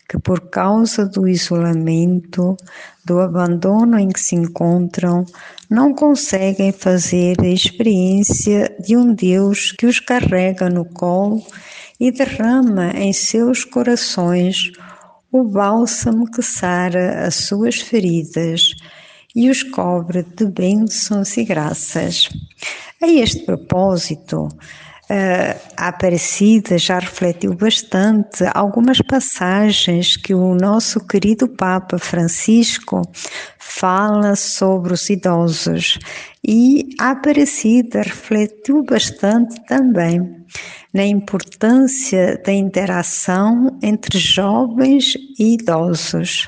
[0.09, 2.57] que, por causa do isolamento,
[3.05, 5.25] do abandono em que se encontram,
[5.69, 11.45] não conseguem fazer a experiência de um Deus que os carrega no colo
[11.99, 14.71] e derrama em seus corações
[15.31, 18.75] o bálsamo que sara as suas feridas
[19.35, 22.29] e os cobre de bênçãos e graças.
[23.01, 24.47] A este propósito,
[25.75, 33.01] a Aparecida já refletiu bastante algumas passagens que o nosso querido Papa Francisco
[33.59, 35.99] fala sobre os idosos
[36.45, 40.43] e a Aparecida refletiu bastante também
[40.93, 46.47] na importância da interação entre jovens e idosos.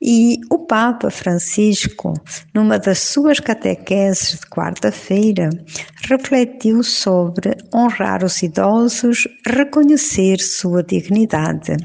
[0.00, 2.12] E o Papa Francisco,
[2.54, 5.48] numa das suas catequeses de quarta-feira,
[6.08, 11.76] refletiu sobre honrar os idosos, reconhecer sua dignidade.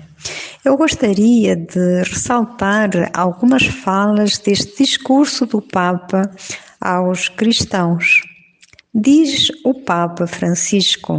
[0.64, 6.30] Eu gostaria de ressaltar algumas falas deste discurso do Papa
[6.80, 8.22] aos cristãos.
[8.94, 11.18] Diz o Papa Francisco: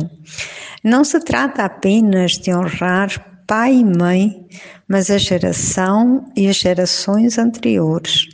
[0.84, 4.46] não se trata apenas de honrar pai e mãe,
[4.88, 8.28] mas a geração e as gerações anteriores,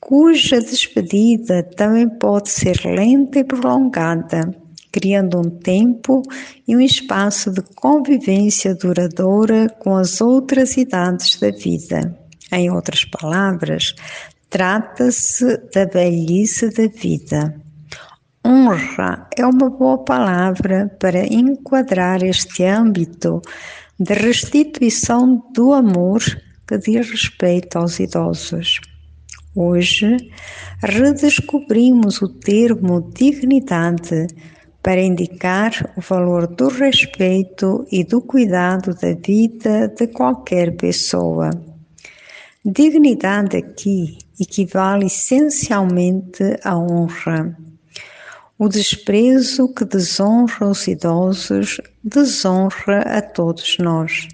[0.00, 4.54] cuja despedida também pode ser lenta e prolongada,
[4.92, 6.22] criando um tempo
[6.68, 12.16] e um espaço de convivência duradoura com as outras idades da vida.
[12.52, 13.94] Em outras palavras,
[14.50, 17.60] trata-se da velhice da vida.
[18.46, 23.40] Honra é uma boa palavra para enquadrar este âmbito
[23.98, 26.20] de restituição do amor
[26.66, 28.80] que diz respeito aos idosos.
[29.54, 30.16] Hoje,
[30.82, 34.26] redescobrimos o termo dignidade
[34.82, 41.50] para indicar o valor do respeito e do cuidado da vida de qualquer pessoa.
[42.64, 47.56] Dignidade aqui equivale essencialmente à honra.
[48.56, 54.28] O desprezo que desonra os idosos desonra a todos nós.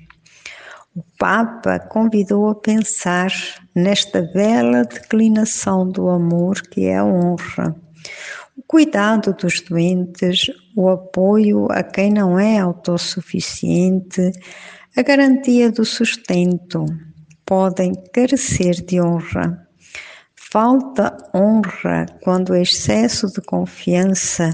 [0.94, 3.32] O Papa convidou a pensar
[3.74, 7.74] nesta bela declinação do amor que é a honra,
[8.54, 14.32] o cuidado dos doentes, o apoio a quem não é autossuficiente,
[14.94, 16.84] a garantia do sustento,
[17.46, 19.66] podem carecer de honra.
[20.52, 24.52] Falta honra quando o excesso de confiança,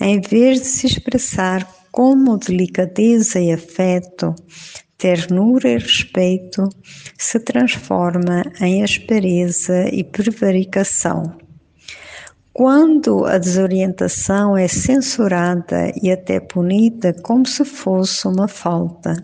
[0.00, 4.34] em vez de se expressar como delicadeza e afeto,
[4.98, 6.68] ternura e respeito,
[7.16, 11.38] se transforma em aspereza e prevaricação.
[12.52, 19.14] Quando a desorientação é censurada e até punida como se fosse uma falta.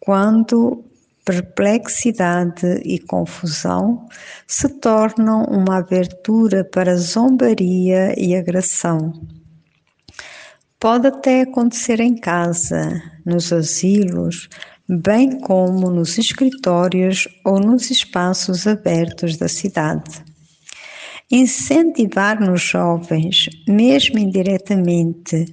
[0.00, 0.85] Quando
[1.26, 4.06] perplexidade e confusão
[4.46, 9.12] se tornam uma abertura para zombaria e agressão.
[10.78, 14.48] Pode até acontecer em casa, nos asilos,
[14.88, 20.24] bem como nos escritórios ou nos espaços abertos da cidade.
[21.28, 25.44] Incentivar nos jovens, mesmo indiretamente,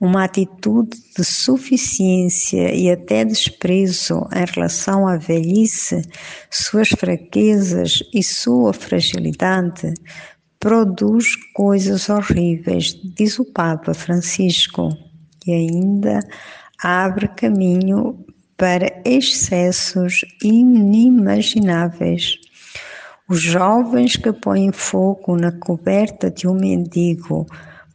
[0.00, 6.02] uma atitude de suficiência e até desprezo em relação à velhice,
[6.50, 9.92] suas fraquezas e sua fragilidade,
[10.60, 14.96] produz coisas horríveis, diz o Papa Francisco,
[15.46, 16.20] e ainda
[16.82, 18.24] abre caminho
[18.56, 22.36] para excessos inimagináveis.
[23.28, 27.46] Os jovens que põem fogo na coberta de um mendigo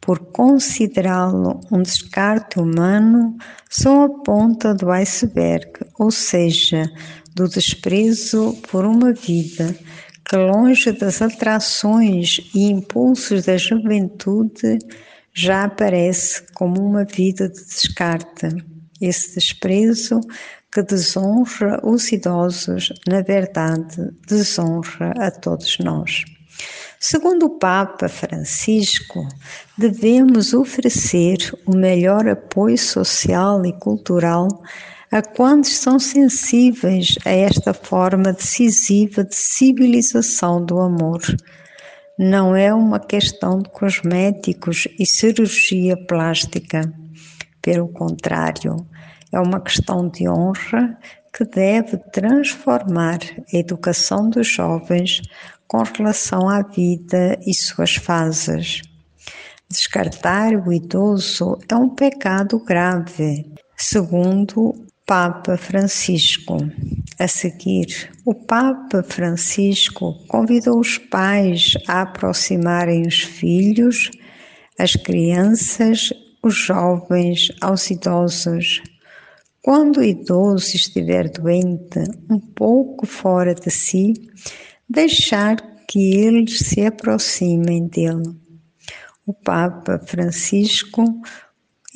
[0.04, 3.38] por considerá-lo um descarte humano
[3.70, 6.84] são a ponta do iceberg, ou seja,
[7.34, 9.74] do desprezo por uma vida
[10.28, 14.78] que, longe das atrações e impulsos da juventude,
[15.32, 18.48] já aparece como uma vida de descarte.
[19.00, 20.20] Esse desprezo
[20.70, 26.33] que desonra os idosos, na verdade, desonra a todos nós.
[27.06, 29.28] Segundo o Papa Francisco,
[29.76, 31.36] devemos oferecer
[31.66, 34.48] o melhor apoio social e cultural
[35.12, 41.20] a quantos são sensíveis a esta forma decisiva de civilização do amor.
[42.18, 46.90] Não é uma questão de cosméticos e cirurgia plástica.
[47.60, 48.76] Pelo contrário,
[49.30, 50.98] é uma questão de honra
[51.34, 53.18] que deve transformar
[53.52, 55.20] a educação dos jovens
[55.74, 58.80] com relação à vida e suas fases.
[59.68, 63.44] Descartar o idoso é um pecado grave,
[63.76, 64.72] segundo
[65.04, 66.58] Papa Francisco.
[67.18, 74.12] A seguir, o Papa Francisco convidou os pais a aproximarem os filhos,
[74.78, 76.10] as crianças,
[76.40, 78.80] os jovens aos idosos.
[79.60, 81.98] Quando o idoso estiver doente,
[82.30, 84.14] um pouco fora de si,
[84.88, 85.56] deixar
[85.88, 88.34] que eles se aproximem dele.
[89.26, 91.02] O Papa Francisco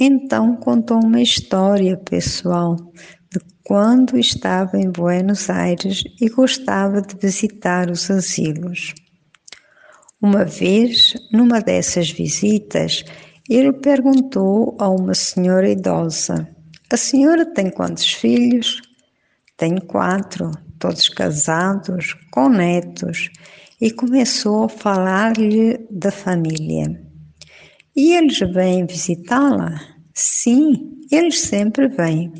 [0.01, 2.77] então contou uma história pessoal
[3.31, 8.95] de quando estava em Buenos Aires e gostava de visitar os asilos.
[10.23, 13.05] Uma vez, numa dessas visitas,
[13.49, 16.49] ele perguntou a uma senhora idosa:
[16.91, 18.81] A senhora tem quantos filhos?
[19.57, 23.31] Tenho quatro, todos casados, com netos,
[23.81, 27.01] e começou a falar-lhe da família.
[27.95, 29.81] E eles vêm visitá-la?
[30.15, 32.33] Sim, eles sempre vêm.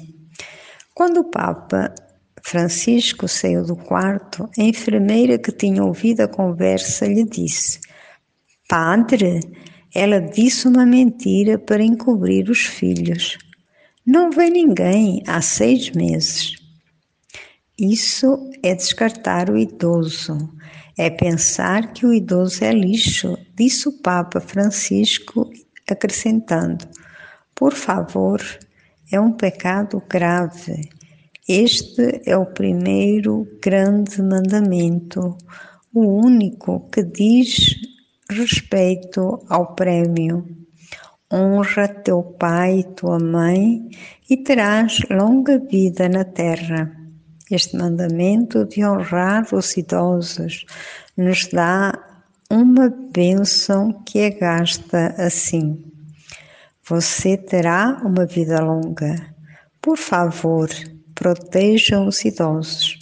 [0.95, 1.95] Quando o Papa
[2.43, 7.81] Francisco saiu do quarto, a enfermeira que tinha ouvido a conversa lhe disse:
[8.69, 9.41] Padre,
[9.95, 13.39] ela disse uma mentira para encobrir os filhos.
[14.05, 16.58] Não vem ninguém há seis meses.
[17.81, 20.37] Isso é descartar o idoso,
[20.99, 25.49] é pensar que o idoso é lixo, disse o Papa Francisco,
[25.89, 26.89] acrescentando:
[27.55, 28.43] Por favor,
[29.13, 30.91] é um pecado grave.
[31.49, 35.39] Este é o primeiro grande mandamento,
[35.95, 37.77] o único que diz
[38.29, 40.45] respeito ao prêmio.
[41.33, 43.89] Honra teu pai e tua mãe
[44.29, 46.98] e terás longa vida na terra.
[47.51, 50.67] Este mandamento de honrar os idosos
[51.17, 51.93] nos dá
[52.51, 55.85] uma bênção que é gasta assim.
[56.87, 59.35] Você terá uma vida longa.
[59.81, 60.69] Por favor,
[61.15, 62.99] protejam os idosos,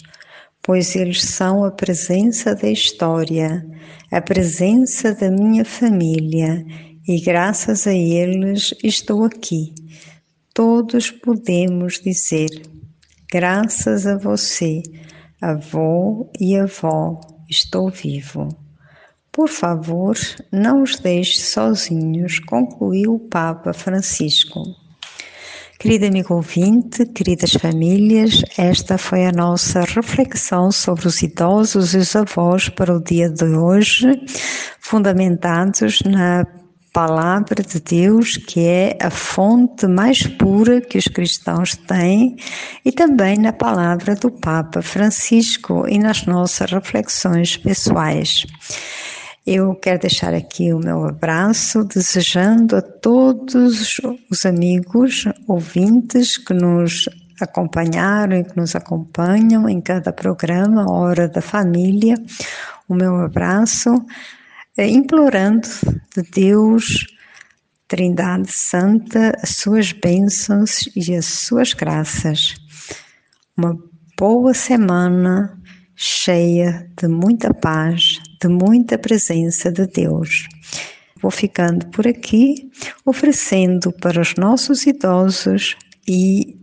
[0.61, 3.65] pois eles são a presença da história,
[4.11, 6.65] a presença da minha família,
[7.07, 9.73] e graças a eles estou aqui.
[10.53, 12.76] Todos podemos dizer
[13.29, 14.81] Graças a você,
[15.41, 17.19] avô e avó,
[17.49, 18.47] estou vivo.
[19.33, 20.15] Por favor,
[20.49, 24.63] não os deixe sozinhos, concluiu o Papa Francisco.
[25.77, 32.15] Querido amigo ouvinte, queridas famílias, esta foi a nossa reflexão sobre os idosos e os
[32.15, 34.07] avós para o dia de hoje,
[34.79, 36.47] fundamentados na
[36.97, 42.37] palavra de Deus, que é a fonte mais pura que os cristãos têm,
[42.83, 48.47] e também na palavra do Papa Francisco e nas nossas reflexões pessoais.
[49.45, 53.99] Eu quero deixar aqui o meu abraço, desejando a todos
[54.31, 57.07] os amigos ouvintes que nos
[57.39, 62.15] acompanharam e que nos acompanham em cada programa, Hora da Família,
[62.89, 64.03] o meu abraço
[64.77, 65.67] é, implorando
[66.15, 67.07] de Deus,
[67.87, 72.55] Trindade Santa, as suas bênçãos e as suas graças.
[73.57, 73.77] Uma
[74.17, 75.57] boa semana
[75.95, 80.47] cheia de muita paz, de muita presença de Deus.
[81.19, 82.69] Vou ficando por aqui,
[83.03, 85.75] oferecendo para os nossos idosos
[86.07, 86.55] e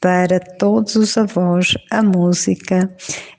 [0.00, 2.90] para todos os avós a música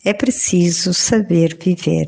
[0.05, 2.07] É Preciso Saber Viver.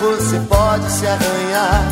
[0.00, 1.82] você pode se arranhar.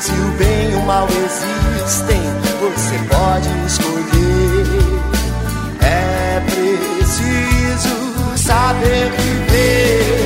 [0.00, 2.20] Se o bem e o mal existem,
[2.60, 4.66] você pode escolher.
[5.80, 7.96] É preciso
[8.36, 10.25] saber viver.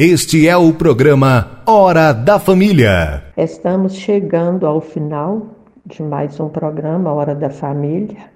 [0.00, 3.24] Este é o programa Hora da Família.
[3.36, 5.48] Estamos chegando ao final
[5.84, 8.30] de mais um programa Hora da Família.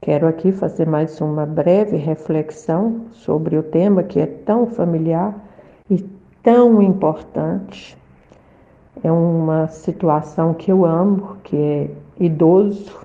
[0.00, 5.32] Quero aqui fazer mais uma breve reflexão sobre o tema que é tão familiar
[5.88, 6.04] e
[6.42, 7.96] tão importante.
[9.04, 12.98] É uma situação que eu amo, que é idoso,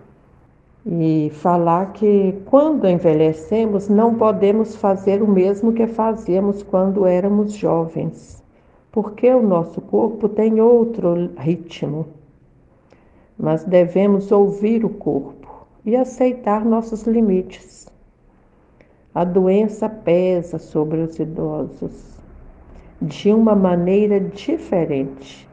[0.85, 8.43] e falar que quando envelhecemos não podemos fazer o mesmo que fazíamos quando éramos jovens,
[8.91, 12.07] porque o nosso corpo tem outro ritmo.
[13.37, 17.87] Mas devemos ouvir o corpo e aceitar nossos limites.
[19.15, 22.13] A doença pesa sobre os idosos
[23.01, 25.47] de uma maneira diferente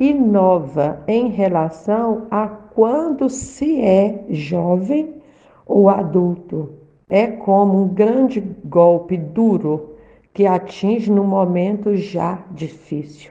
[0.00, 5.22] e nova em relação a quando se é jovem
[5.66, 6.70] ou adulto.
[7.08, 9.96] É como um grande golpe duro
[10.32, 13.30] que atinge num momento já difícil,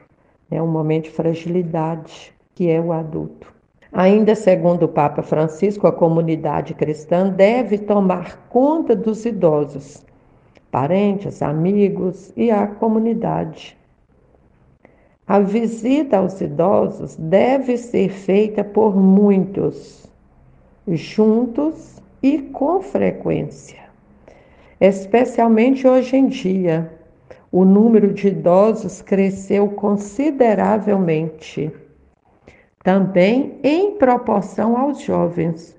[0.51, 3.51] é um momento de fragilidade, que é o adulto.
[3.91, 10.05] Ainda segundo o Papa Francisco, a comunidade cristã deve tomar conta dos idosos,
[10.69, 13.75] parentes, amigos e a comunidade.
[15.27, 20.07] A visita aos idosos deve ser feita por muitos,
[20.87, 23.81] juntos e com frequência.
[24.79, 26.91] Especialmente hoje em dia,
[27.51, 31.71] o número de idosos cresceu consideravelmente.
[32.83, 35.77] Também em proporção aos jovens,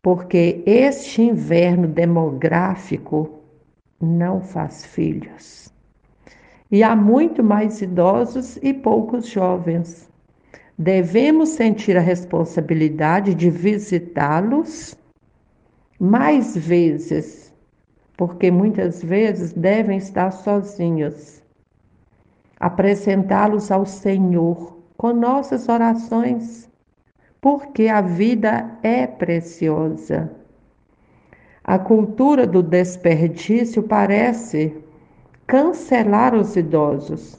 [0.00, 3.40] porque este inverno demográfico
[4.00, 5.73] não faz filhos.
[6.74, 10.10] E há muito mais idosos e poucos jovens.
[10.76, 14.98] Devemos sentir a responsabilidade de visitá-los
[16.00, 17.54] mais vezes,
[18.16, 21.40] porque muitas vezes devem estar sozinhos.
[22.58, 26.68] Apresentá-los ao Senhor com nossas orações
[27.40, 30.28] porque a vida é preciosa.
[31.62, 34.83] A cultura do desperdício parece
[35.46, 37.38] cancelar os idosos.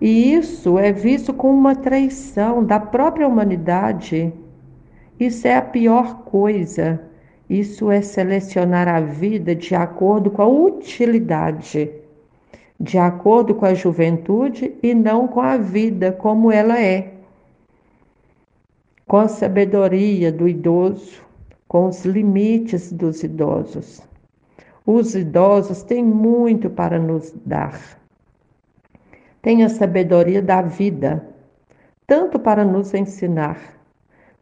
[0.00, 4.32] E isso é visto como uma traição da própria humanidade.
[5.18, 7.00] Isso é a pior coisa.
[7.48, 11.90] Isso é selecionar a vida de acordo com a utilidade,
[12.78, 17.18] de acordo com a juventude e não com a vida como ela é
[19.08, 21.22] com a sabedoria do idoso,
[21.66, 24.02] com os limites dos idosos.
[24.90, 27.78] Os idosos têm muito para nos dar.
[29.42, 31.28] Têm a sabedoria da vida,
[32.06, 33.58] tanto para nos ensinar.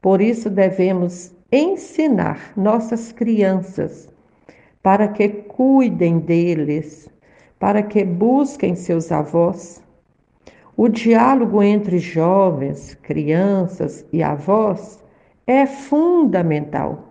[0.00, 4.08] Por isso devemos ensinar nossas crianças
[4.84, 7.08] para que cuidem deles,
[7.58, 9.82] para que busquem seus avós,
[10.76, 15.02] o diálogo entre jovens, crianças e avós
[15.44, 17.08] é fundamental.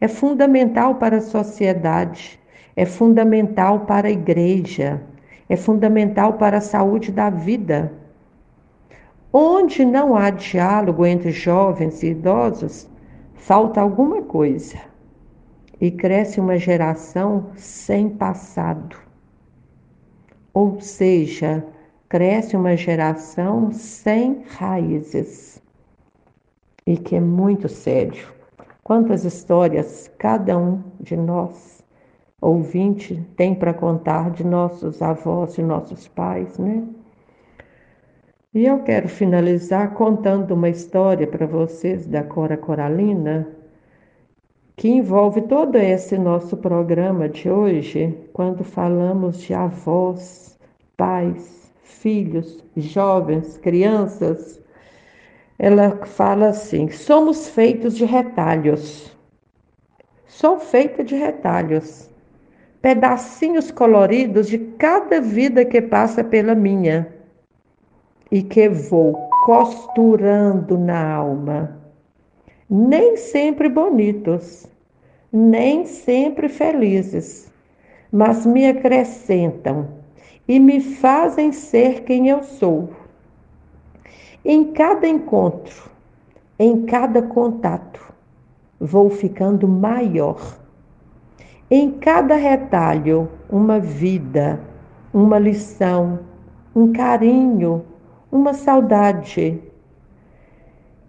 [0.00, 2.40] É fundamental para a sociedade,
[2.76, 5.02] é fundamental para a igreja,
[5.48, 7.92] é fundamental para a saúde da vida.
[9.32, 12.88] Onde não há diálogo entre jovens e idosos,
[13.34, 14.78] falta alguma coisa
[15.80, 18.96] e cresce uma geração sem passado.
[20.54, 21.64] Ou seja,
[22.08, 25.62] cresce uma geração sem raízes
[26.86, 28.28] e que é muito sério.
[28.82, 31.75] Quantas histórias cada um de nós,
[32.40, 36.86] ouvinte, tem para contar de nossos avós e nossos pais, né?
[38.54, 43.48] E eu quero finalizar contando uma história para vocês da Cora Coralina,
[44.76, 50.58] que envolve todo esse nosso programa de hoje, quando falamos de avós,
[50.96, 54.62] pais, filhos, jovens, crianças,
[55.58, 59.14] ela fala assim: somos feitos de retalhos.
[60.26, 62.10] Sou feita de retalhos,
[62.86, 67.12] pedacinhos coloridos de cada vida que passa pela minha
[68.30, 71.80] e que vou costurando na alma.
[72.70, 74.68] Nem sempre bonitos,
[75.32, 77.52] nem sempre felizes,
[78.12, 79.88] mas me acrescentam
[80.46, 82.90] e me fazem ser quem eu sou.
[84.44, 85.90] Em cada encontro,
[86.56, 88.14] em cada contato,
[88.78, 90.64] vou ficando maior.
[91.68, 94.60] Em cada retalho, uma vida,
[95.12, 96.20] uma lição,
[96.76, 97.84] um carinho,
[98.30, 99.60] uma saudade,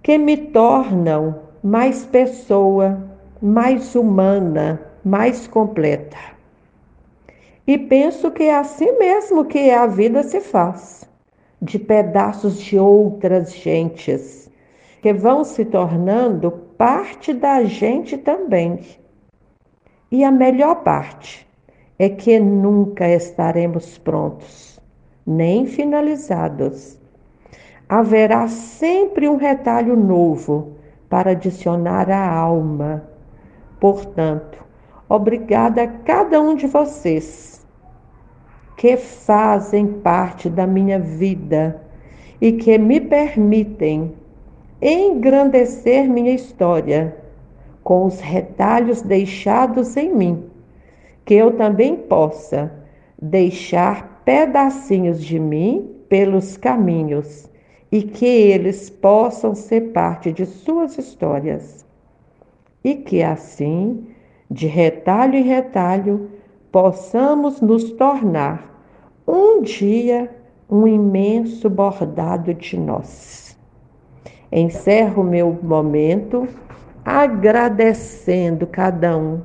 [0.01, 3.07] que me tornam mais pessoa,
[3.39, 6.17] mais humana, mais completa.
[7.67, 11.07] E penso que é assim mesmo que a vida se faz,
[11.61, 14.49] de pedaços de outras gentes,
[15.03, 18.79] que vão se tornando parte da gente também.
[20.09, 21.45] E a melhor parte
[21.99, 24.79] é que nunca estaremos prontos,
[25.25, 26.97] nem finalizados.
[27.89, 30.77] Haverá sempre um retalho novo
[31.09, 33.03] para adicionar à alma.
[33.81, 34.63] Portanto,
[35.09, 37.65] obrigada a cada um de vocês
[38.77, 41.81] que fazem parte da minha vida
[42.39, 44.13] e que me permitem
[44.81, 47.26] engrandecer minha história
[47.87, 50.43] com os retalhos deixados em mim,
[51.23, 52.69] que eu também possa
[53.17, 57.49] deixar pedacinhos de mim pelos caminhos
[57.89, 61.85] e que eles possam ser parte de suas histórias.
[62.83, 64.05] E que assim,
[64.51, 66.29] de retalho em retalho,
[66.69, 68.83] possamos nos tornar
[69.25, 70.29] um dia
[70.69, 73.57] um imenso bordado de nós.
[74.51, 76.49] Encerro meu momento
[77.07, 79.39] agradecendo cada um,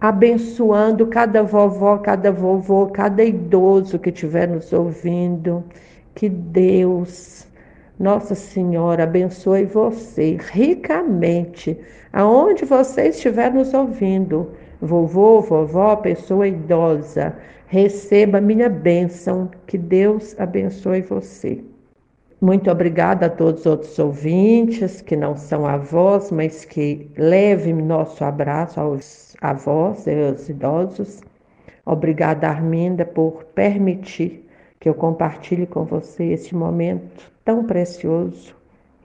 [0.00, 5.62] abençoando cada vovó, cada vovô, cada idoso que estiver nos ouvindo,
[6.12, 7.46] Que Deus,
[8.00, 11.78] Nossa Senhora, abençoe você ricamente,
[12.12, 14.50] aonde você estiver nos ouvindo.
[14.80, 17.36] Vovô, vovó, pessoa idosa,
[17.68, 19.48] receba minha bênção.
[19.68, 21.62] Que Deus abençoe você.
[22.42, 28.24] Muito obrigada a todos os outros ouvintes que não são avós, mas que levem nosso
[28.24, 31.20] abraço aos avós e aos idosos.
[31.86, 34.44] Obrigada, Arminda, por permitir
[34.80, 38.56] que eu compartilhe com você este momento tão precioso.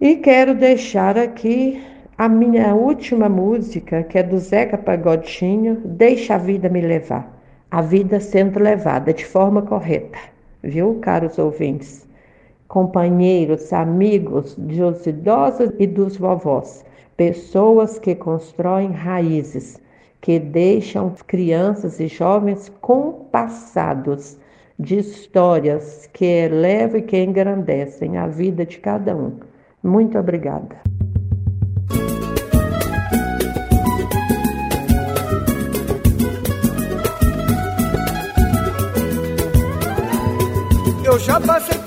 [0.01, 1.79] E quero deixar aqui
[2.17, 7.39] a minha última música, que é do Zeca Pagodinho, Deixa a Vida Me Levar.
[7.69, 10.17] A vida sendo levada de forma correta,
[10.63, 12.06] viu, caros ouvintes?
[12.67, 19.81] Companheiros, amigos dos idosos e dos vovós, pessoas que constroem raízes,
[20.21, 24.37] que deixam crianças e jovens compassados
[24.79, 29.33] de histórias que elevam e que engrandecem a vida de cada um.
[29.81, 30.75] Muito obrigada.
[41.03, 41.86] Eu já passei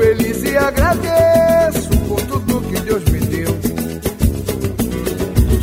[0.00, 3.60] feliz e agradeço por tudo que Deus me deu.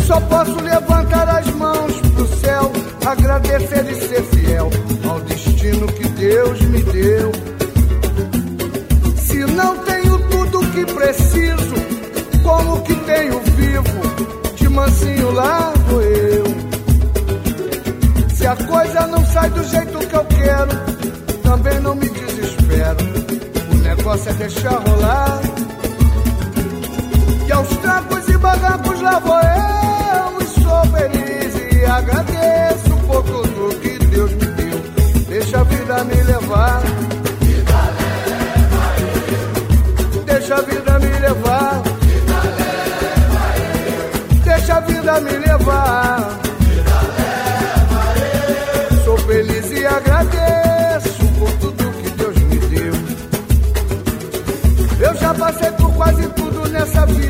[0.05, 2.71] Só posso levantar as mãos pro céu,
[3.03, 4.69] agradecer e ser fiel
[5.09, 7.31] ao destino que Deus me deu.
[9.17, 11.75] Se não tenho tudo que preciso,
[12.43, 16.45] como que tenho vivo, de mansinho lá vou eu.
[18.35, 23.16] Se a coisa não sai do jeito que eu quero, também não me desespero
[24.07, 25.41] negócio é deixar rolar.
[27.45, 33.77] E aos trancos e barrancos lá vou eu, e sou feliz e agradeço por tudo
[33.81, 34.79] que Deus me deu.
[35.27, 36.81] Deixa a vida me levar.
[37.41, 37.93] Leva
[40.25, 41.81] Deixa a vida me levar.
[42.07, 42.41] Leva
[44.45, 46.16] Deixa a vida me levar.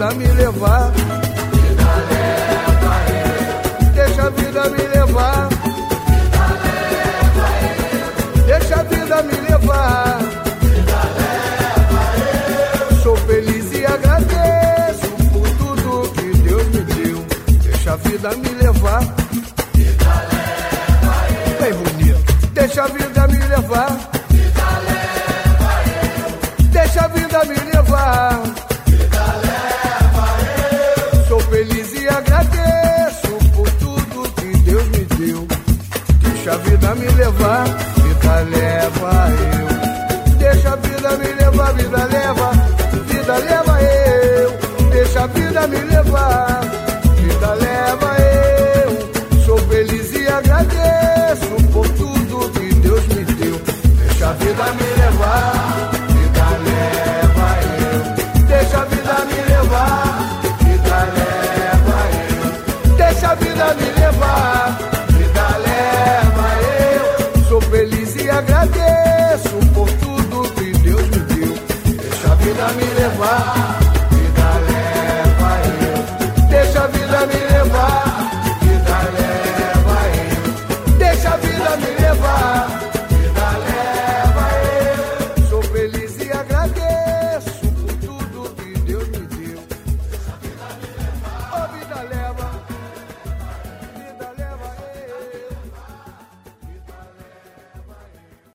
[0.00, 0.90] vida me levar.
[0.92, 3.92] Vida leva eu.
[3.92, 5.49] Deixa a vida me levar.
[41.82, 42.09] Me levar.